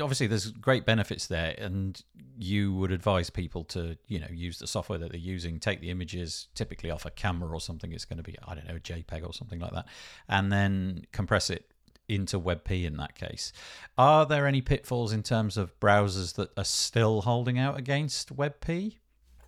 [0.00, 2.02] obviously there's great benefits there and
[2.38, 5.58] you would advise people to you know use the software that they're using.
[5.58, 7.92] Take the images typically off a camera or something.
[7.92, 9.86] It's going to be i don't know jpeg or something like that
[10.28, 11.66] and then compress it
[12.08, 13.52] into webp in that case.
[13.96, 18.96] Are there any pitfalls in terms of browsers that are still holding out against webp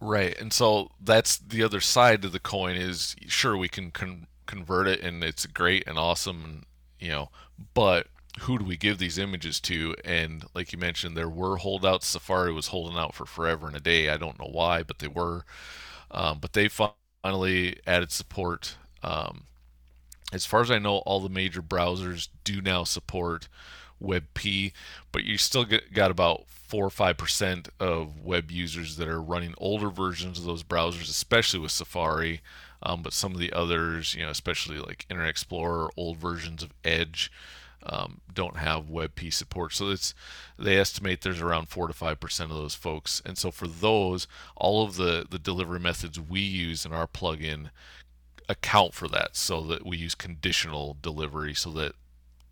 [0.00, 4.26] right and so that's the other side of the coin is sure we can con-
[4.46, 6.64] convert it and it's great and awesome and
[6.98, 7.30] you know
[7.72, 8.08] but
[8.40, 9.94] who do we give these images to?
[10.04, 12.06] And like you mentioned, there were holdouts.
[12.06, 14.08] Safari was holding out for forever and a day.
[14.10, 15.44] I don't know why, but they were.
[16.10, 18.76] Um, but they finally added support.
[19.02, 19.44] Um,
[20.32, 23.48] as far as I know, all the major browsers do now support
[24.02, 24.72] WebP,
[25.12, 29.22] but you still get, got about four or five percent of web users that are
[29.22, 32.40] running older versions of those browsers, especially with Safari.
[32.82, 36.72] Um, but some of the others, you know, especially like Internet Explorer, old versions of
[36.84, 37.30] Edge,
[37.86, 39.72] um, don't have WebP support.
[39.74, 40.14] So it's
[40.58, 43.22] they estimate there's around four to five percent of those folks.
[43.24, 47.70] And so for those, all of the the delivery methods we use in our plugin
[48.48, 49.36] account for that.
[49.36, 51.92] So that we use conditional delivery, so that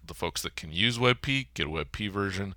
[0.04, 2.54] the folks that can use WebP get a WebP version.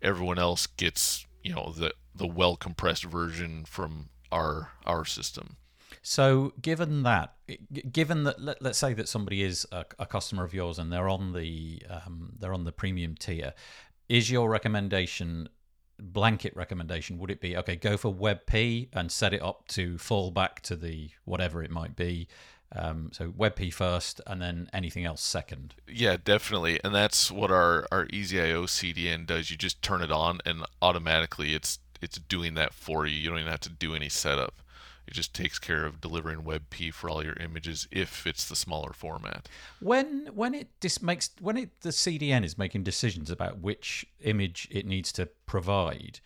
[0.00, 5.56] Everyone else gets you know the the well compressed version from our our system.
[6.02, 7.34] So, given that,
[7.92, 11.08] given that, let, us say that somebody is a, a, customer of yours and they're
[11.08, 13.54] on the um, they're on the premium tier,
[14.08, 15.48] is your recommendation
[15.98, 17.18] blanket recommendation?
[17.18, 17.76] Would it be okay?
[17.76, 21.96] Go for WebP and set it up to fall back to the whatever it might
[21.96, 22.28] be.
[22.74, 25.74] Um, so WebP first, and then anything else second.
[25.88, 29.50] Yeah, definitely, and that's what our our EasyIO CDN does.
[29.50, 33.16] You just turn it on, and automatically it's it's doing that for you.
[33.16, 34.60] You don't even have to do any setup.
[35.08, 38.92] It just takes care of delivering WebP for all your images if it's the smaller
[38.92, 39.48] format.
[39.80, 44.68] When when it dis- makes when it the CDN is making decisions about which image
[44.70, 46.20] it needs to provide,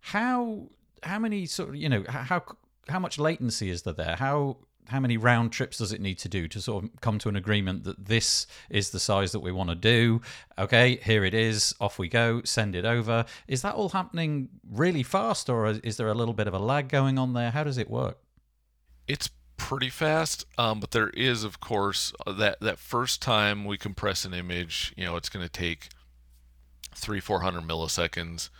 [0.00, 0.68] how
[1.02, 2.42] how many sort of you know how
[2.88, 4.16] how much latency is there there?
[4.16, 7.30] How how many round trips does it need to do to sort of come to
[7.30, 10.20] an agreement that this is the size that we want to do?
[10.58, 13.24] Okay, here it is, off we go, send it over.
[13.48, 16.88] Is that all happening really fast, or is there a little bit of a lag
[16.88, 17.50] going on there?
[17.50, 18.18] How does it work?
[19.08, 23.76] It's pretty fast, um, but there is, of course, uh, that that first time we
[23.76, 25.88] compress an image, you know, it's going to take
[26.94, 28.50] three, four hundred milliseconds.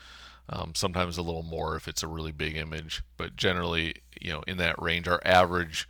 [0.48, 4.42] Um, sometimes a little more if it's a really big image, but generally, you know,
[4.46, 5.08] in that range.
[5.08, 5.88] Our average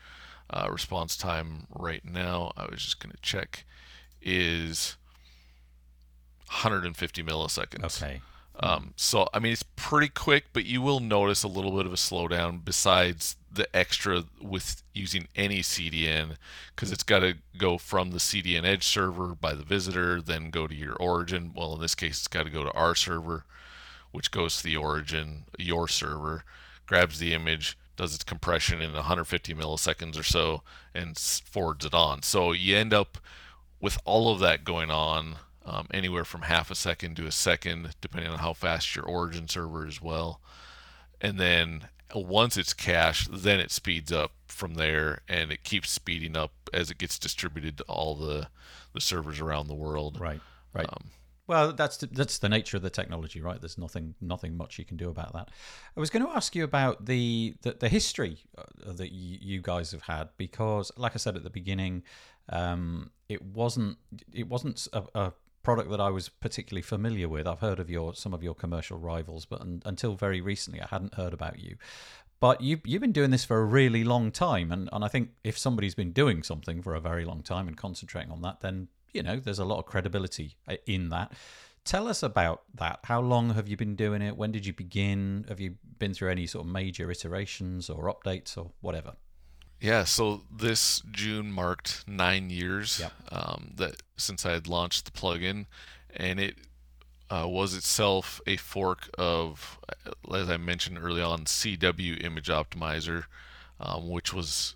[0.49, 3.66] uh, response time right now, I was just going to check,
[4.23, 4.97] is
[6.47, 8.03] 150 milliseconds.
[8.03, 8.21] Okay.
[8.61, 11.92] Um, so I mean, it's pretty quick, but you will notice a little bit of
[11.92, 12.64] a slowdown.
[12.64, 16.37] Besides the extra with using any CDN
[16.75, 20.66] because it's got to go from the CDN Edge server by the visitor, then go
[20.66, 21.53] to your origin.
[21.55, 23.45] Well, in this case, it's got to go to our server,
[24.12, 26.45] which goes to the origin, your server,
[26.87, 30.62] grabs the image, does its compression in 150 milliseconds or so,
[30.95, 32.23] and forwards it on.
[32.23, 33.19] So you end up
[33.81, 35.37] with all of that going on.
[35.68, 39.48] Um, anywhere from half a second to a second, depending on how fast your origin
[39.48, 40.40] server is well.
[41.20, 46.37] And then once it's cached, then it speeds up from there, and it keeps speeding
[46.37, 48.48] up as it gets distributed to all the
[48.92, 50.20] the servers around the world.
[50.20, 50.40] Right.
[50.72, 50.87] Right.
[50.88, 51.11] Um,
[51.48, 53.61] well, that's the, that's the nature of the technology, right?
[53.61, 55.50] There's nothing nothing much you can do about that.
[55.96, 59.92] I was going to ask you about the the, the history uh, that you guys
[59.92, 62.02] have had because, like I said at the beginning,
[62.48, 63.98] um, it wasn't
[64.33, 65.33] it wasn't a, a
[65.66, 67.44] product that I was particularly familiar with.
[67.44, 70.87] I've heard of your some of your commercial rivals, but un, until very recently, I
[70.87, 71.74] hadn't heard about you.
[72.38, 75.31] But you you've been doing this for a really long time, and, and I think
[75.42, 78.87] if somebody's been doing something for a very long time and concentrating on that, then
[79.12, 81.33] you know there's a lot of credibility uh, in that.
[81.85, 83.00] Tell us about that.
[83.02, 84.37] How long have you been doing it?
[84.37, 85.46] When did you begin?
[85.48, 89.14] Have you been through any sort of major iterations or updates or whatever?
[89.80, 93.12] Yeah, so this June marked nine years yep.
[93.30, 95.66] um, that since I had launched the plugin,
[96.16, 96.56] and it
[97.30, 103.24] uh, was itself a fork of, uh, as I mentioned early on, CW Image Optimizer.
[103.80, 104.74] um, which was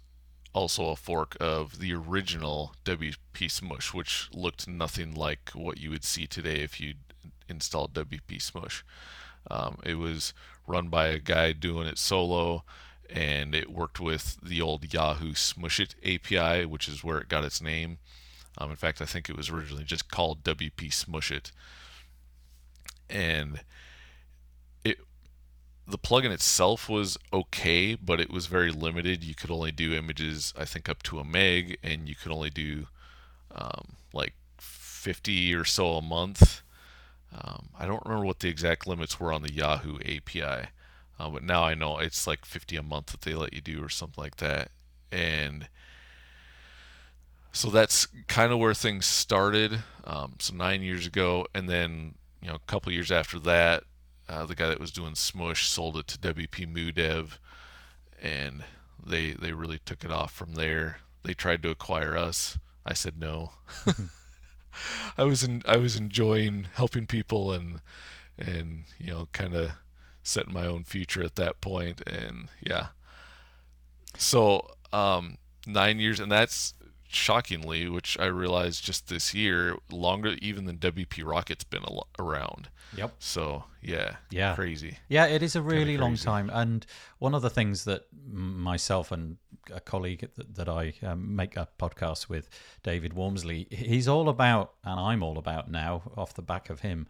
[0.53, 6.05] also a fork of the original WP Smush, which looked nothing like what you would
[6.05, 6.95] see today if you
[7.49, 8.85] installed WP Smush.
[9.51, 10.35] Um, it was
[10.67, 12.65] run by a guy doing it solo,
[13.13, 17.45] and it worked with the old Yahoo Smush It API, which is where it got
[17.45, 17.99] its name.
[18.59, 21.53] Um, in fact, I think it was originally just called WP Smush It,
[23.09, 23.61] and
[24.85, 24.99] it
[25.87, 29.25] the plugin itself was okay, but it was very limited.
[29.25, 32.51] You could only do images, I think, up to a meg, and you could only
[32.51, 32.87] do
[33.55, 36.63] um, like 50 or so a month.
[37.33, 40.69] Um, I don't remember what the exact limits were on the Yahoo API,
[41.21, 43.85] uh, but now I know it's like 50 a month that they let you do
[43.85, 44.71] or something like that.
[45.13, 45.69] And
[47.53, 49.81] so that's kind of where things started.
[50.05, 53.85] Um, so nine years ago, and then you know a couple years after that,
[54.31, 57.39] uh, the guy that was doing Smush sold it to WPMU DEV,
[58.23, 58.65] and
[59.05, 61.01] they they really took it off from there.
[61.23, 62.59] They tried to acquire us.
[62.87, 63.53] I said no.
[65.19, 67.81] I was in, I was enjoying helping people and
[68.39, 69.73] and you know kind of
[70.23, 72.89] setting my own future at that point and yeah.
[74.17, 76.75] So um, nine years and that's
[77.09, 82.69] shockingly, which I realized just this year, longer even than WP Rocket's been al- around.
[82.97, 83.15] Yep.
[83.19, 84.55] So yeah, Yeah.
[84.55, 84.99] crazy.
[85.09, 86.51] Yeah, it is a really long time.
[86.53, 86.85] And
[87.19, 89.39] one of the things that myself and
[89.73, 92.49] a colleague that, that I um, make a podcast with,
[92.83, 97.07] David Waumsley, he's all about, and I'm all about now, off the back of him,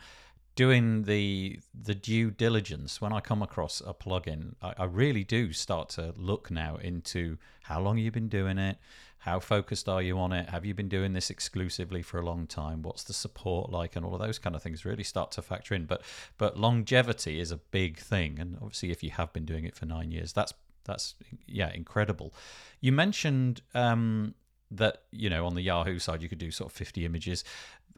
[0.55, 3.01] doing the the due diligence.
[3.01, 7.39] When I come across a plugin, I, I really do start to look now into
[7.63, 8.79] how long you've been doing it.
[9.25, 10.49] How focused are you on it?
[10.49, 12.81] Have you been doing this exclusively for a long time?
[12.81, 15.75] What's the support like, and all of those kind of things really start to factor
[15.75, 15.85] in.
[15.85, 16.03] But
[16.39, 19.85] but longevity is a big thing, and obviously, if you have been doing it for
[19.85, 21.15] nine years, that's that's
[21.47, 22.35] yeah incredible.
[22.81, 24.35] You mentioned um,
[24.71, 27.45] that you know on the Yahoo side you could do sort of fifty images.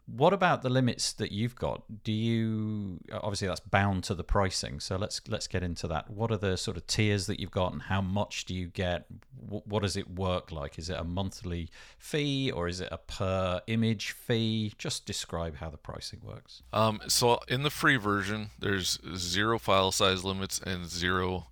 [0.05, 2.03] What about the limits that you've got?
[2.03, 4.79] Do you obviously that's bound to the pricing?
[4.81, 6.09] So let's let's get into that.
[6.09, 9.05] What are the sort of tiers that you've got, and how much do you get?
[9.49, 10.77] Wh- What does it work like?
[10.77, 14.73] Is it a monthly fee or is it a per image fee?
[14.77, 16.63] Just describe how the pricing works.
[16.73, 21.47] Um, so in the free version, there's zero file size limits and zero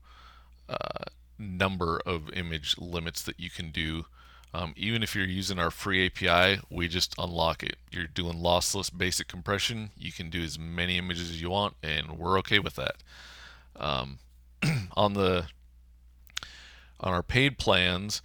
[0.67, 1.05] uh,
[1.39, 4.05] number of image limits that you can do.
[4.53, 7.77] Um, even if you're using our free API, we just unlock it.
[7.89, 9.91] You're doing lossless basic compression.
[9.97, 12.95] You can do as many images as you want, and we're okay with that.
[13.77, 14.19] Um,
[14.97, 15.45] on the
[16.99, 18.21] on our paid plans,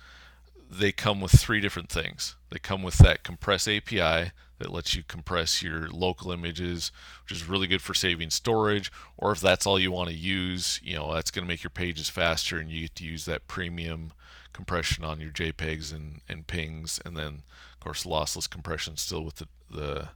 [0.70, 2.36] they come with three different things.
[2.50, 6.90] They come with that compress API that lets you compress your local images,
[7.22, 8.90] which is really good for saving storage.
[9.16, 11.70] Or if that's all you want to use, you know, that's going to make your
[11.70, 14.12] pages faster and you get to use that premium
[14.56, 17.04] compression on your JPEGs and, and PNGs.
[17.04, 17.42] And then,
[17.74, 20.08] of course, lossless compression still with the, the,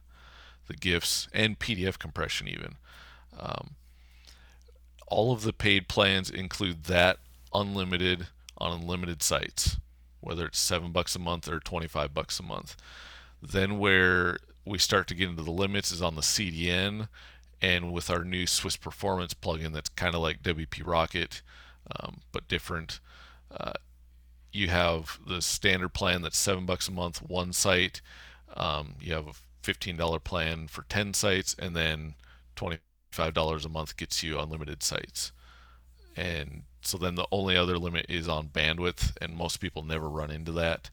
[0.67, 2.75] the GIFs and PDF compression, even.
[3.39, 3.75] Um,
[5.07, 7.19] all of the paid plans include that
[7.53, 8.27] unlimited
[8.57, 9.77] on unlimited sites,
[10.21, 12.75] whether it's seven bucks a month or 25 bucks a month.
[13.41, 17.09] Then where we start to get into the limits is on the CDN,
[17.61, 21.41] and with our new SWIS Performance plugin that's kind of like WP Rocket,
[21.99, 22.99] um, but different.
[23.51, 23.73] Uh,
[24.51, 28.01] you have the standard plan that's seven bucks a month, one site.
[28.55, 32.15] Um, you have a fifteen dollar plan for ten sites, and then
[32.55, 32.77] twenty
[33.11, 35.31] five dollars a month gets you unlimited sites.
[36.15, 40.31] And so then the only other limit is on bandwidth, and most people never run
[40.31, 40.89] into that.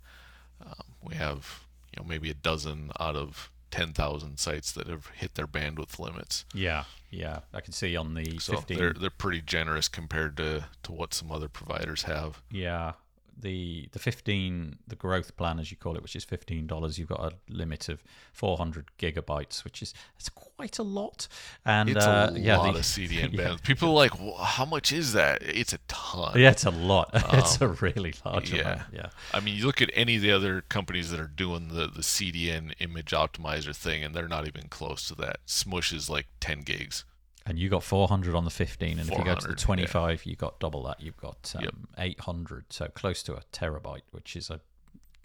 [0.64, 1.64] Um, we have
[1.96, 5.98] you know maybe a dozen out of ten thousand sites that have hit their bandwidth
[5.98, 6.44] limits.
[6.54, 7.40] Yeah, yeah.
[7.52, 8.78] I can see on the So 15.
[8.78, 12.42] they're they're pretty generous compared to to what some other providers have.
[12.50, 12.92] Yeah,
[13.40, 16.98] the the fifteen the growth plan as you call it, which is fifteen dollars.
[16.98, 21.28] You've got a limit of four hundred gigabytes, which is that's quite a lot.
[21.64, 23.48] And It's uh, a yeah, lot the- of CDN yeah.
[23.50, 23.62] bandwidth.
[23.62, 25.42] People are like, well, how much is that?
[25.42, 26.38] It's a ton.
[26.38, 27.10] Yeah, it's a lot.
[27.14, 28.60] it's a really large yeah.
[28.60, 28.82] amount.
[28.92, 31.86] Yeah, I mean, you look at any of the other companies that are doing the,
[31.86, 35.38] the CDN image optimizer thing, and they're not even close to that.
[35.46, 37.04] Smush is like 10 gigs.
[37.48, 39.58] And you got four hundred on the fifteen, and if you go to the 400,
[39.58, 41.00] twenty-five, you got double that.
[41.00, 41.74] You've got um, Yep.
[41.98, 44.60] eight hundred, so close to a terabyte, which is a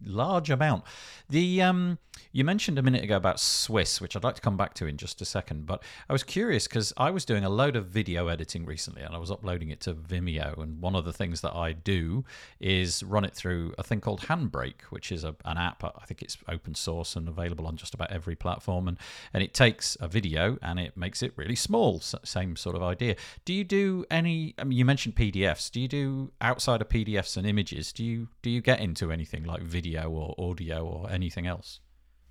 [0.06, 0.84] large amount.
[1.30, 1.98] The um,
[2.32, 4.98] you mentioned a minute ago about SWIS, which I'd like to come back to in
[4.98, 5.66] just a second.
[5.66, 9.16] But I was curious because I was doing a load of video editing recently, and
[9.16, 10.62] I was uploading it to Vimeo.
[10.62, 12.26] And one of the things that I do
[12.60, 15.84] is run it through a thing called Handbrake, which is a, an app.
[15.84, 18.88] I think it's open source and available on just about every platform.
[18.88, 18.98] And
[19.34, 22.00] and it takes a video and it makes it really small.
[22.00, 23.16] Same sort of idea.
[23.46, 24.56] Do you do any?
[24.58, 25.72] I mean, you mentioned PDFs.
[25.72, 27.94] Do you do outside of PDFs and images?
[27.94, 31.80] Do you do you get into anything like video or audio or anything else?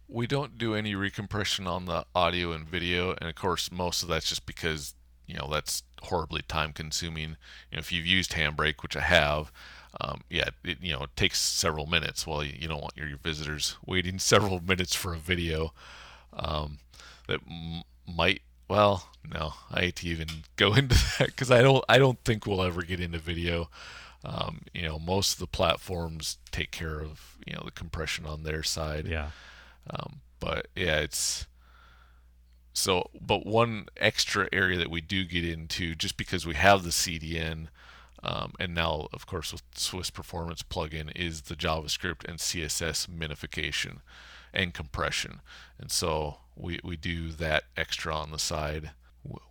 [0.08, 4.08] We don't do any recompression on the audio and video, and of course, most of
[4.08, 4.94] that's just because
[5.26, 7.36] you know that's horribly time consuming.
[7.70, 9.50] You know, if you've used Handbrake, which I have,
[10.00, 12.26] um, yeah, it you know it takes several minutes.
[12.26, 15.72] Well, you, you don't want your, your visitors waiting several minutes for a video
[16.32, 16.78] um,
[17.28, 18.42] that m- might.
[18.68, 21.84] Well, no, I hate to even go into that because I don't.
[21.88, 23.70] I don't think we'll ever get into video.
[24.24, 28.42] Um, you know, most of the platforms take care of you know the compression on
[28.42, 29.06] their side.
[29.06, 29.30] Yeah.
[29.90, 31.46] Um, but yeah, it's
[32.72, 33.10] so.
[33.20, 37.68] But one extra area that we do get into, just because we have the CDN,
[38.22, 43.98] um, and now of course with SWIS Performance plugin, is the JavaScript and CSS minification
[44.54, 45.40] and compression,
[45.78, 48.90] and so we we do that extra on the side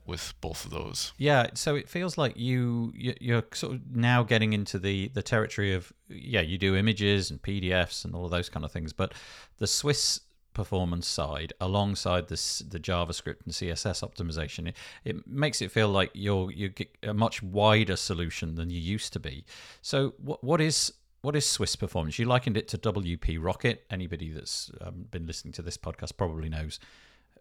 [0.06, 1.14] with both of those.
[1.18, 5.74] Yeah, so it feels like you you're sort of now getting into the the territory
[5.74, 9.14] of yeah, you do images and PDFs and all of those kind of things, but
[9.58, 10.22] the SWIS
[10.54, 16.12] performance side alongside this the JavaScript and CSS optimization it, it makes it feel like
[16.14, 19.46] you're you get a much wider solution than you used to be.
[19.82, 22.18] So what what is what is SWIS performance?
[22.18, 23.86] You likened it to WP Rocket.
[23.92, 26.80] Anybody that's um, been listening to this podcast probably knows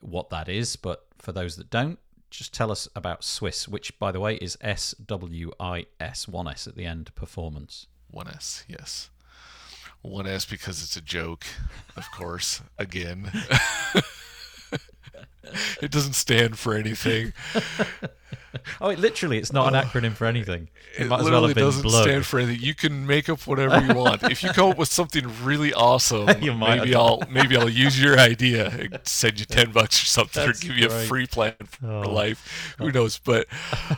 [0.01, 1.99] what that is, but for those that don't,
[2.31, 6.49] just tell us about SWIS, which, by the way, is S W I S, one
[6.49, 7.87] S at the end, performance.
[8.11, 9.11] One S, yes.
[10.03, 11.45] One S because it's a joke,
[11.97, 13.31] of course, again.
[15.83, 17.33] it doesn't stand for anything.
[18.81, 19.83] oh, it, literally, it's not an oh.
[19.83, 20.69] acronym for anything.
[20.99, 22.65] It, it might as well have been doesn't stand for anything.
[22.65, 24.23] You can make up whatever you want.
[24.25, 28.69] if you come up with something really awesome, maybe I'll maybe I'll use your idea
[28.69, 31.87] and send you ten bucks or something, That's or give you a free plan for
[31.87, 32.13] oh.
[32.13, 32.75] life.
[32.79, 33.19] Who knows?
[33.19, 33.47] But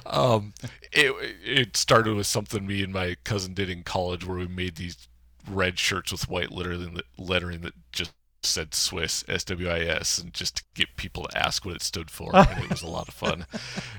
[0.07, 0.55] um,
[0.93, 1.15] it
[1.45, 5.09] it started with something me and my cousin did in college, where we made these
[5.51, 8.13] red shirts with white lettering that lettering that just
[8.45, 11.83] said SWIS, S W I S, and just to get people to ask what it
[11.83, 12.31] stood for.
[12.37, 13.47] and it was a lot of fun.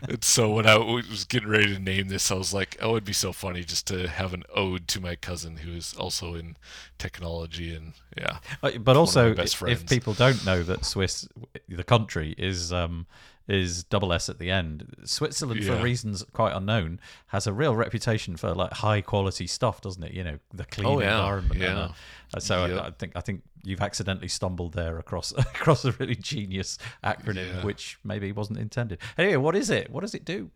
[0.08, 3.06] and so when I was getting ready to name this, I was like, oh, it'd
[3.06, 6.58] be so funny just to have an ode to my cousin who is also in
[6.98, 7.76] technology.
[7.76, 8.38] And yeah.
[8.62, 11.28] Uh, but also, if people don't know that Swiss,
[11.68, 12.72] the country, is.
[12.72, 13.08] Um,
[13.48, 14.96] is double S at the end.
[15.04, 15.76] Switzerland, yeah.
[15.76, 20.14] for reasons quite unknown, has a real reputation for like high quality stuff, doesn't it?
[20.14, 21.18] You know, the clean oh, yeah.
[21.18, 21.60] environment.
[21.60, 21.90] Yeah.
[22.34, 22.82] Uh, so yep.
[22.82, 27.56] I, I, think I think you've accidentally stumbled there across across a really genius acronym,
[27.56, 27.64] yeah.
[27.64, 29.00] which maybe wasn't intended.
[29.18, 29.90] Anyway, what is it?
[29.90, 30.52] What does it do?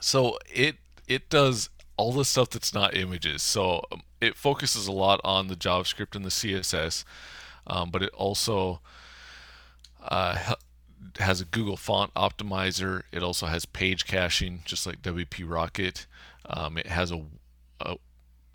[0.00, 3.42] So it it does all the stuff that's not images.
[3.42, 7.04] So um, it focuses a lot on the JavaScript and the CSS,
[7.66, 8.80] um, but it also
[10.02, 10.54] uh,
[11.18, 13.02] has a Google font optimizer.
[13.12, 16.06] It also has page caching, just like WP Rocket.
[16.48, 17.22] Um, it has a,
[17.80, 17.96] a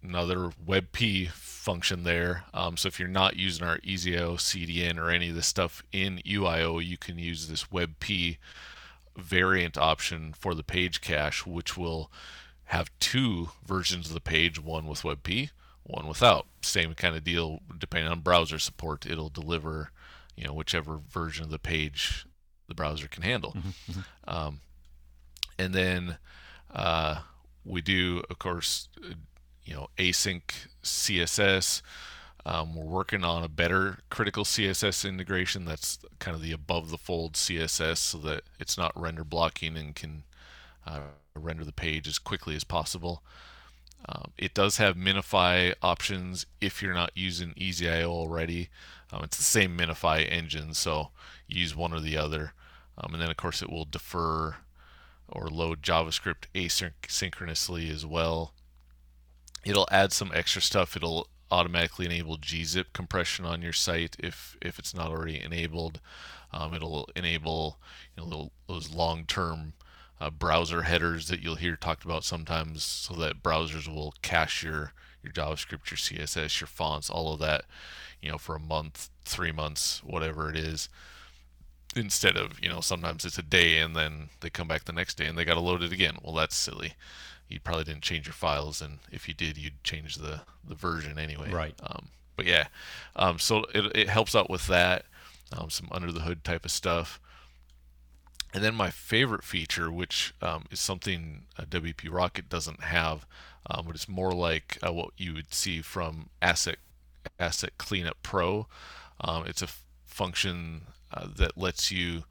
[0.03, 2.43] another WebP function there.
[2.53, 6.19] Um, so if you're not using our EasyIO CDN or any of the stuff in
[6.25, 8.37] EWWW IO, you can use this WebP
[9.17, 12.11] variant option for the page cache, which will
[12.65, 15.51] have two versions of the page, one with WebP,
[15.83, 16.47] one without.
[16.61, 19.91] Same kind of deal, depending on browser support, it'll deliver,
[20.35, 22.25] you know, whichever version of the page
[22.67, 23.51] the browser can handle.
[23.51, 24.29] Mm-hmm, mm-hmm.
[24.29, 24.59] Um,
[25.59, 26.17] and then
[26.73, 27.21] uh,
[27.63, 28.87] we do, of course,
[29.65, 30.41] you know async
[30.83, 31.81] css
[32.45, 36.97] um, we're working on a better critical css integration that's kind of the above the
[36.97, 40.23] fold css so that it's not render blocking and can
[40.85, 40.99] uh,
[41.35, 43.23] render the page as quickly as possible
[44.07, 48.69] um, it does have minify options if you're not using EasyIO already.
[49.11, 51.11] Um, it's the same minify engine, so
[51.47, 52.53] use one or the other.
[52.97, 54.57] Um, and then, of course, it will defer
[55.29, 58.53] or load JavaScript asynchronously as well
[59.63, 60.95] it'll add some extra stuff.
[60.95, 65.99] It'll automatically enable gzip compression on your site if if it's not already enabled.
[66.51, 67.79] Um, it'll enable
[68.15, 69.73] you know, those long-term
[70.21, 74.93] uh, browser headers that you'll hear talked about sometimes, so that browsers will cache your
[75.23, 77.63] your JavaScript, your CSS, your fonts, all of that,
[78.21, 80.89] you know, for a month, three months, whatever it is.
[81.95, 85.15] Instead of you know sometimes it's a day and then they come back the next
[85.15, 86.17] day and they got to load it again.
[86.23, 86.93] Well, that's silly
[87.53, 91.19] you probably didn't change your files, and if you did, you'd change the the version
[91.19, 91.51] anyway.
[91.51, 91.75] Right.
[91.83, 92.67] Um, but yeah,
[93.15, 95.05] um, so it, it helps out with that,
[95.55, 97.19] um, some under the hood type of stuff.
[98.53, 103.25] And then my favorite feature, which um, is something uh, WP Rocket doesn't have,
[103.69, 106.77] um, but it's more like uh, what you would see from Asset
[107.39, 108.67] Asset Cleanup Pro.
[109.21, 110.81] Um, it's a f- function
[111.13, 112.23] uh, that lets you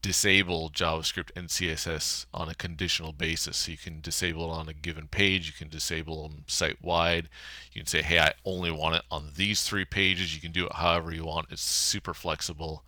[0.00, 3.56] disable JavaScript and CSS on a conditional basis.
[3.56, 7.28] So you can disable it on a given page, you can disable them site wide.
[7.72, 10.34] You can say, hey, I only want it on these three pages.
[10.34, 11.48] You can do it however you want.
[11.50, 12.84] It's super flexible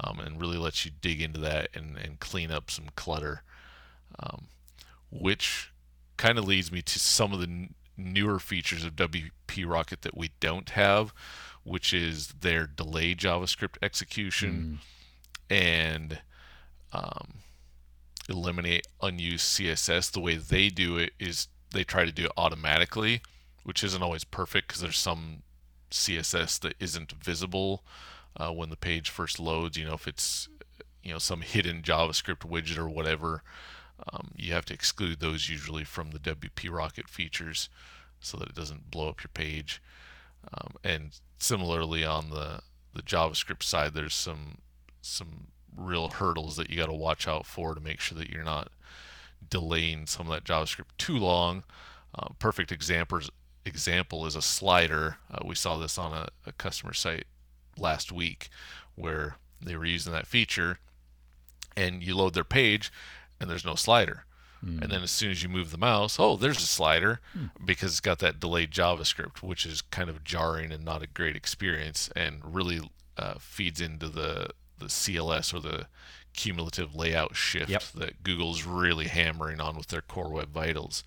[0.00, 3.42] um, and really lets you dig into that and, and clean up some clutter,
[4.18, 4.48] um,
[5.10, 5.72] which
[6.16, 10.16] kind of leads me to some of the n- newer features of WP Rocket that
[10.16, 11.12] we don't have,
[11.62, 14.80] which is their delay JavaScript execution
[15.50, 15.54] mm.
[15.56, 16.20] and
[16.94, 17.34] um,
[18.28, 20.10] eliminate unused CSS.
[20.10, 23.20] The way they do it is they try to do it automatically,
[23.64, 25.42] which isn't always perfect because there's some
[25.90, 27.84] CSS that isn't visible
[28.36, 29.76] uh, when the page first loads.
[29.76, 30.48] You know, if it's
[31.02, 33.42] you know some hidden JavaScript widget or whatever,
[34.12, 37.68] um, you have to exclude those usually from the WP Rocket features
[38.20, 39.82] so that it doesn't blow up your page.
[40.52, 42.60] Um, and similarly on the
[42.94, 44.58] the JavaScript side, there's some
[45.02, 48.44] some real hurdles that you got to watch out for to make sure that you're
[48.44, 48.70] not
[49.48, 51.64] delaying some of that JavaScript too long.
[52.14, 53.30] Uh, perfect examples
[53.66, 55.18] example is a slider.
[55.30, 57.26] Uh, we saw this on a, a, customer site
[57.78, 58.48] last week
[58.94, 60.78] where they were using that feature,
[61.76, 62.92] and you load their page,
[63.40, 64.24] and there's no slider.
[64.64, 64.82] Mm.
[64.82, 67.50] And then as soon as you move the mouse, oh, there's a slider mm.
[67.64, 71.36] because it's got that delayed JavaScript, which is kind of jarring and not a great
[71.36, 72.80] experience, and really
[73.16, 74.50] uh, feeds into the
[74.84, 75.86] the CLS or the
[76.32, 77.82] cumulative layout shift yep.
[77.94, 81.04] that Google's really hammering on with their Core Web Vitals.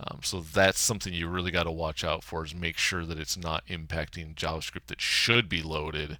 [0.00, 3.18] Um, so that's something you really got to watch out for is make sure that
[3.18, 6.18] it's not impacting JavaScript that should be loaded,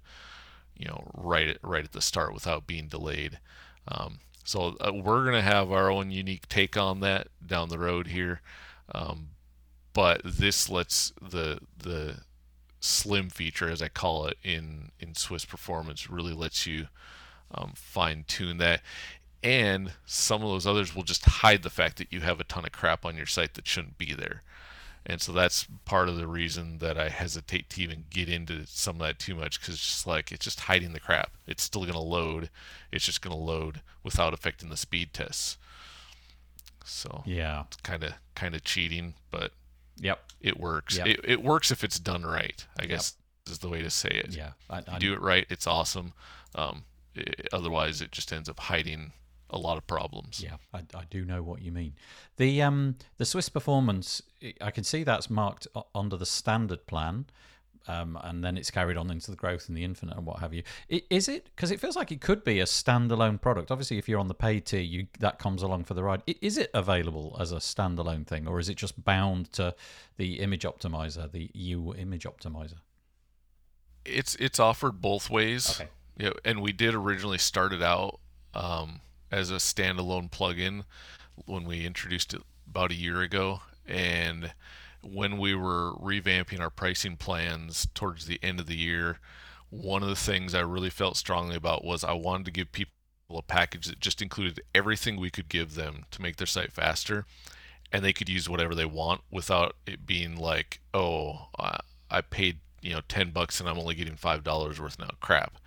[0.77, 3.39] you know, right at, right at the start without being delayed.
[3.87, 7.79] Um, so uh, we're going to have our own unique take on that down the
[7.79, 8.41] road here.
[8.93, 9.29] Um,
[9.93, 12.17] but this lets the the
[12.85, 16.87] slim feature, as I call it in in SWIS Performance, really lets you
[17.53, 18.81] um, fine tune that.
[19.43, 22.65] And some of those others will just hide the fact that you have a ton
[22.65, 24.41] of crap on your site that shouldn't be there.
[25.05, 28.95] And so that's part of the reason that I hesitate to even get into some
[28.95, 31.31] of that too much because it's just like it's just hiding the crap.
[31.45, 32.49] It's still going to load.
[32.91, 35.57] It's just going to load without affecting the speed tests.
[36.83, 39.51] So yeah, it's kind of kind of cheating, but
[39.97, 40.19] Yep.
[40.41, 40.97] It works.
[40.97, 41.07] Yep.
[41.07, 42.65] It, it works if it's done right.
[42.79, 43.15] I guess
[43.45, 43.53] yep.
[43.53, 44.35] is the way to say it.
[44.35, 44.51] Yeah.
[44.69, 45.45] I, I, do it right.
[45.49, 46.13] It's awesome.
[46.53, 46.83] Um,
[47.13, 49.13] it, otherwise, it just ends up hiding
[49.49, 50.41] a lot of problems.
[50.43, 51.93] Yeah, I, I do know what you mean.
[52.37, 54.21] The um the SWIS performance,
[54.59, 57.25] I can see that's marked under the standard plan
[57.87, 60.53] um, and then it's carried on into the growth and the infinite and what have
[60.53, 60.63] you.
[60.89, 63.71] Is it because it feels like it could be a standalone product?
[63.71, 66.23] Obviously, if you're on the paid tier, you that comes along for the ride.
[66.41, 69.75] Is it available as a standalone thing, or is it just bound to
[70.17, 72.79] the image optimizer, the EWWW image optimizer?
[74.03, 75.79] It's it's offered both ways.
[75.79, 75.89] Okay.
[76.17, 78.19] Yeah, and we did originally start it out
[78.53, 80.85] um, as a standalone plugin
[81.45, 84.53] when we introduced it about a year ago, and
[85.05, 89.19] when we were revamping our pricing plans towards the end of the year,
[89.69, 92.91] one of the things I really felt strongly about was I wanted to give people
[93.29, 97.25] a package that just included everything we could give them to make their site faster
[97.91, 101.47] and they could use whatever they want without it being like, oh,
[102.09, 105.09] I paid you know 10 bucks and I'm only getting five dollars worth now.
[105.19, 105.57] Crap.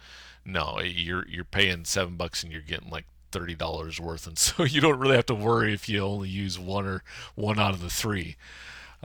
[0.45, 4.64] No, you're you're paying seven bucks and you're getting like thirty dollars worth, and so
[4.64, 7.03] you don't really have to worry if you only use one or
[7.34, 8.36] one out of the three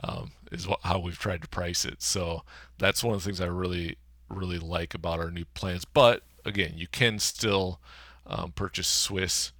[0.02, 2.02] um, is what, how we've tried to price it.
[2.02, 2.42] So
[2.78, 3.96] that's one of the things I really
[4.28, 5.84] really like about our new plans.
[5.84, 7.80] But again, you can still
[8.26, 9.52] um, purchase SWIS,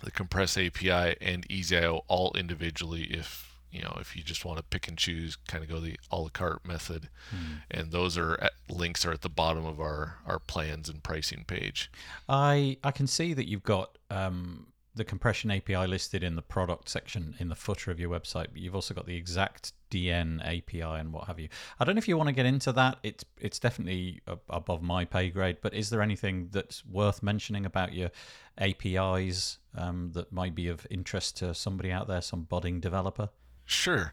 [0.00, 4.62] the Compress API, and EasyIO all individually if you know if you just want to
[4.62, 7.08] pick and choose, kind of go the a la carte method.
[7.30, 7.54] Hmm.
[7.70, 11.44] And those are at, links are at the bottom of our our plans and pricing
[11.46, 11.90] page.
[12.28, 13.98] I I can see that you've got.
[14.10, 18.46] Um, the compression API listed in the product section in the footer of your website,
[18.52, 21.48] but you've also got the exact DN API and what have you.
[21.80, 22.98] I don't know if you want to get into that.
[23.02, 27.92] It's it's definitely above my pay grade, but is there anything that's worth mentioning about
[27.92, 28.10] your
[28.58, 33.30] APIs um, that might be of interest to somebody out there, some budding developer?
[33.64, 34.12] Sure.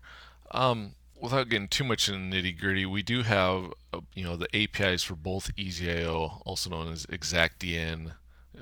[0.51, 4.35] Um, without getting too much in the nitty gritty, we do have uh, you know
[4.35, 8.13] the APIs for both EasyIO, also known as ExactDN.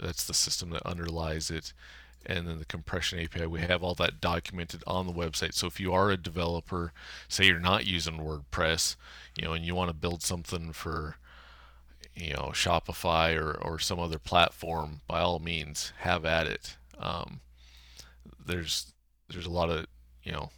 [0.01, 1.73] That's the system that underlies it
[2.25, 3.45] and then the compression API.
[3.45, 5.53] We have all that documented on the website.
[5.53, 6.93] So if you are a developer,
[7.27, 8.95] say you're not using WordPress,
[9.37, 11.15] you know, and you want to build something for
[12.15, 16.77] you know Shopify or, or some other platform, by all means, have at it.
[16.97, 17.39] Um,
[18.45, 18.93] there's
[19.29, 19.85] there's a lot of
[20.23, 20.51] you know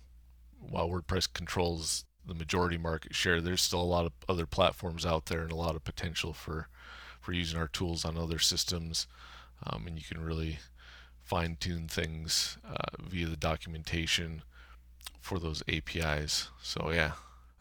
[0.59, 5.25] while WordPress controls the majority market share, there's still a lot of other platforms out
[5.25, 6.67] there and a lot of potential for
[7.19, 9.05] for using our tools on other systems,
[9.63, 10.57] um, and you can really
[11.31, 14.41] fine tune things uh, via the documentation
[15.21, 16.49] for those APIs.
[16.61, 17.13] So yeah.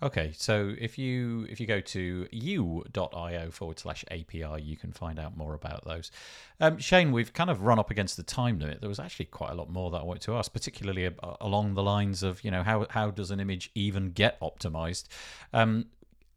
[0.02, 5.20] Okay, so if you if you go to ewww.io forward slash API, you can find
[5.20, 6.10] out more about those.
[6.58, 8.80] Um, Shane, we've kind of run up against the time limit.
[8.80, 11.08] There was actually quite a lot more that I wanted to ask, particularly
[11.40, 15.04] along the lines of you know how how does an image even get optimized?
[15.52, 15.86] Um,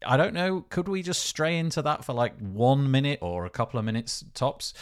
[0.06, 0.66] I don't know.
[0.68, 4.24] Could we just stray into that for like one minute or a couple of minutes
[4.34, 4.72] tops?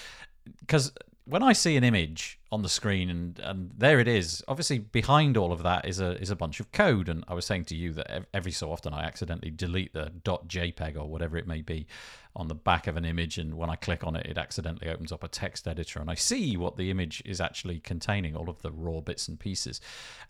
[0.60, 0.92] Because
[1.24, 5.36] when I see an image on the screen and and there it is, obviously behind
[5.36, 7.08] all of that is a is a bunch of code.
[7.08, 10.96] And I was saying to you that every so often I accidentally delete the .jpeg
[10.96, 11.86] or whatever it may be
[12.34, 15.12] on the back of an image, and when I click on it, it accidentally opens
[15.12, 18.62] up a text editor, and I see what the image is actually containing, all of
[18.62, 19.80] the raw bits and pieces,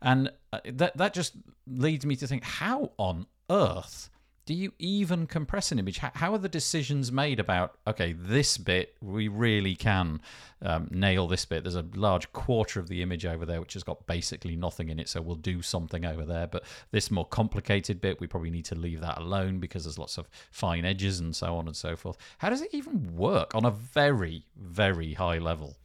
[0.00, 1.34] and uh, that that just
[1.66, 4.10] leads me to think, how on earth
[4.44, 5.98] do you even compress an image?
[5.98, 10.20] How, are the decisions made about, okay, this bit, we really can
[10.60, 11.62] um, nail this bit?
[11.62, 14.98] There's a large quarter of the image over there which has got basically nothing in
[14.98, 16.48] it, so we'll do something over there.
[16.48, 20.18] But this more complicated bit, we probably need to leave that alone because there's lots
[20.18, 22.16] of fine edges and so on and so forth.
[22.38, 25.76] How does it even work on a very, very high level?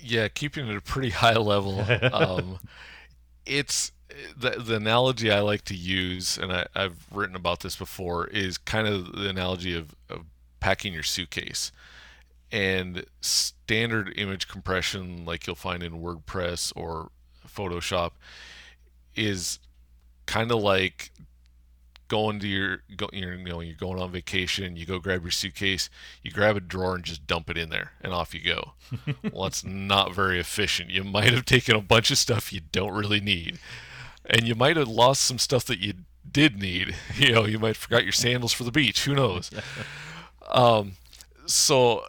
[0.00, 1.84] Yeah, keeping it at a pretty high level.
[2.12, 2.58] Um,
[3.46, 3.92] it's
[4.36, 8.58] the, the analogy I like to use, and I, have written about this before, is
[8.58, 10.24] kind of the analogy of, of
[10.60, 11.72] packing your suitcase.
[12.52, 17.10] And standard image compression, like you'll find in WordPress or
[17.46, 18.12] Photoshop,
[19.14, 19.58] is
[20.26, 21.10] kind of like
[22.08, 25.90] going to your go, you know you're going on vacation you go grab your suitcase
[26.22, 28.74] you grab a drawer and just dump it in there and off you go.
[29.32, 30.90] Well it's not very efficient.
[30.90, 33.58] You might have taken a bunch of stuff you don't really need
[34.28, 35.94] and you might have lost some stuff that you
[36.30, 36.94] did need.
[37.16, 39.04] You know, you might have forgot your sandals for the beach.
[39.04, 39.50] Who knows?
[40.48, 40.92] um,
[41.46, 42.04] so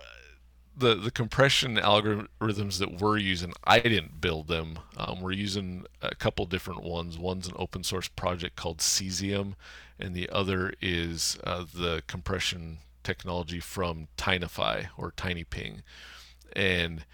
[0.77, 4.79] the the compression algorithms that we're using, I didn't build them.
[4.95, 7.17] Um, we're using a couple different ones.
[7.17, 9.53] One's an open source project called Cesium,
[9.99, 15.81] and the other is uh, the compression technology from Tinify or TinyPNG,
[16.53, 17.05] and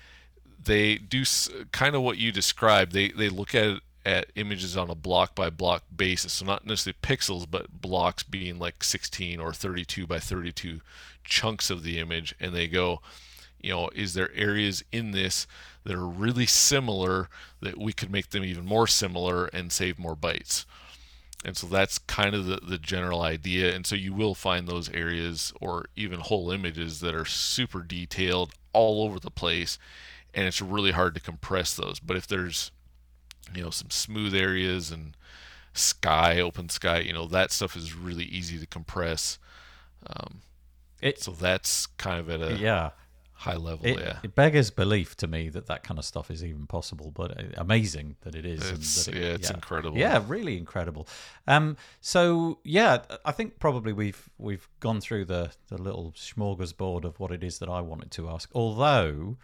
[0.62, 1.24] they do
[1.72, 2.92] kind of what you described.
[2.92, 6.34] They they look at at images on a block by block basis.
[6.34, 10.82] So not necessarily pixels, but blocks being like 16 or 32 by 32
[11.24, 12.36] chunks of the image.
[12.40, 13.02] And they go,
[13.60, 15.48] you know, is there areas in this
[15.86, 17.30] that are really similar
[17.62, 20.66] that we could make them even more similar and save more bytes?
[21.46, 23.74] And so that's kind of the, the general idea.
[23.74, 28.54] And so you will find those areas or even whole images that are super detailed
[28.72, 29.78] all over the place.
[30.34, 32.00] And it's really hard to compress those.
[32.00, 32.72] But if there's
[33.56, 35.16] you know some smooth areas and
[35.74, 37.00] sky, open sky.
[37.00, 39.40] You know that stuff is really easy to compress.
[40.08, 40.42] Um,
[41.02, 42.92] it, so that's kind of at a yeah
[43.44, 43.86] high level.
[43.86, 47.12] It, yeah, it beggars belief to me that that kind of stuff is even possible,
[47.12, 48.70] but uh, amazing that it is.
[48.70, 49.56] It's, it, yeah, it's yeah.
[49.56, 49.98] incredible.
[49.98, 51.08] Yeah, really incredible.
[51.48, 57.20] Um, so yeah, I think probably we've we've gone through the the little smorgasbord of
[57.20, 58.50] what it is that I wanted to ask.
[58.54, 59.38] Although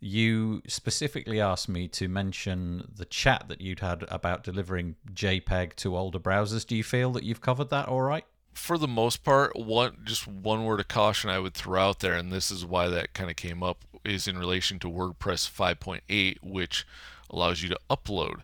[0.00, 5.96] you specifically asked me to mention the chat that you'd had about delivering JPEG to
[5.96, 6.66] older browsers.
[6.66, 8.24] Do you feel that you've covered that all right?
[8.52, 12.14] For the most part, one just one word of caution I would throw out there,
[12.14, 16.36] and this is why that kind of came up, is in relation to WordPress 5.8,
[16.42, 16.86] which
[17.28, 18.42] allows you to upload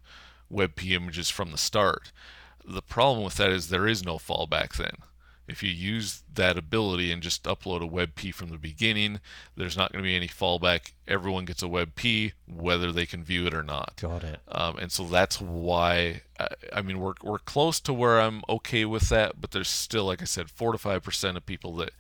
[0.53, 2.13] WebP images from the start.
[2.65, 4.97] The problem with that is there is no fallback then
[5.49, 9.21] if you use that ability and just upload a WebP from the beginning,
[9.57, 10.93] there's not going to be any fallback.
[11.09, 13.99] Everyone gets a WebP, whether they can view it or not.
[14.01, 14.41] Got it.
[14.49, 18.85] Um, and so that's why, I, I, mean, we're, we're close to where I'm okay
[18.85, 21.91] with that, but there's still, like I said, 4 to 5% of people that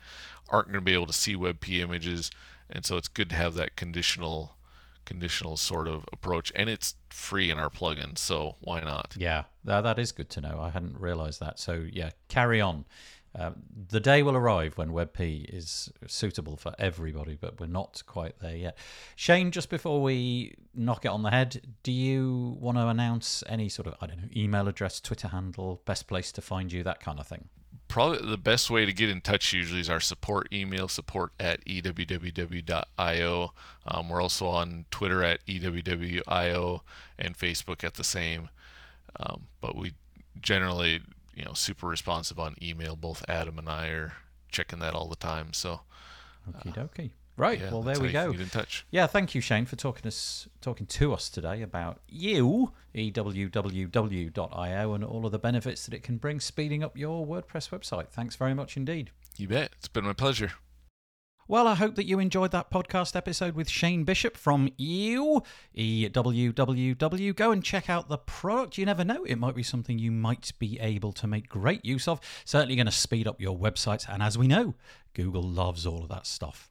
[0.49, 2.31] aren't going to be able to see WebP images.
[2.71, 4.57] And so it's good to have that conditional
[5.05, 9.81] conditional sort of approach and it's free in our plugin so why not yeah that,
[9.81, 12.85] that is good to know i hadn't realized that so yeah carry on
[13.35, 18.39] um, the day will arrive when WebP is suitable for everybody, but we're not quite
[18.41, 18.79] there yet.
[19.17, 23.69] Shane, just before we knock it on the head, do you want to announce any
[23.69, 27.01] sort of, I don't know, email address, Twitter handle, best place to find you, that
[27.01, 27.49] kind of thing?
[27.93, 31.63] probably the best way to get in touch usually is our support email, support at
[31.67, 33.53] ewww.io.
[33.87, 36.81] Um, we're also on Twitter at ewwio
[37.19, 38.49] and Facebook at the same.
[39.21, 39.93] Um, but we
[40.41, 41.03] generally,
[41.35, 42.97] you know, super responsive on email.
[42.97, 44.13] Both Adam and I are
[44.51, 45.53] checking that all the time.
[45.53, 45.81] So,
[46.51, 47.11] Okie dokie.
[47.37, 47.61] Right.
[47.61, 48.31] yeah, well, there we go.
[48.33, 48.85] can in touch.
[48.91, 55.05] Yeah, thank you, Shane, for talking us talking to us today about you, ewww.io, and
[55.05, 58.09] all of the benefits that it can bring, speeding up your WordPress website.
[58.09, 59.11] Thanks very much indeed.
[59.39, 59.73] You bet.
[59.79, 60.53] It's been my pleasure.
[61.53, 65.43] Well, I hope that you enjoyed that podcast episode with Shane Bishop from you,
[65.75, 67.37] E EWWW.
[67.37, 68.79] Go and check out the product.
[68.79, 72.09] You never know, it might be something you might be able to make great use
[72.09, 72.23] of.
[72.47, 74.09] Certainly going to speed up your websites.
[74.09, 74.77] And as we know,
[75.13, 76.71] Google loves all of that stuff.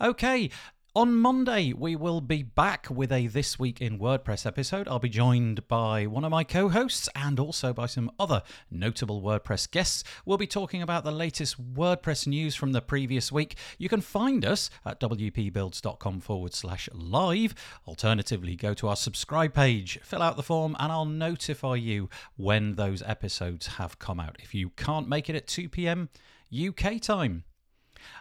[0.00, 0.50] Okay,
[0.96, 4.86] on Monday, we will be back with a This Week in WordPress episode.
[4.86, 9.20] I'll be joined by one of my co hosts and also by some other notable
[9.20, 10.04] WordPress guests.
[10.24, 13.56] We'll be talking about the latest WordPress news from the previous week.
[13.76, 17.56] You can find us at wpbuilds.com forward slash live.
[17.88, 22.76] Alternatively, go to our subscribe page, fill out the form, and I'll notify you when
[22.76, 24.36] those episodes have come out.
[24.40, 26.08] If you can't make it at 2 p.m.
[26.56, 27.42] UK time.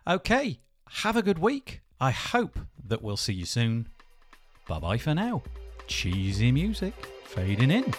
[0.07, 0.59] Okay,
[0.89, 1.82] have a good week.
[2.03, 3.87] I hope that we'll see you soon.
[4.67, 5.41] Bye bye for now.
[5.87, 6.93] Cheesy music
[7.23, 7.93] fading in.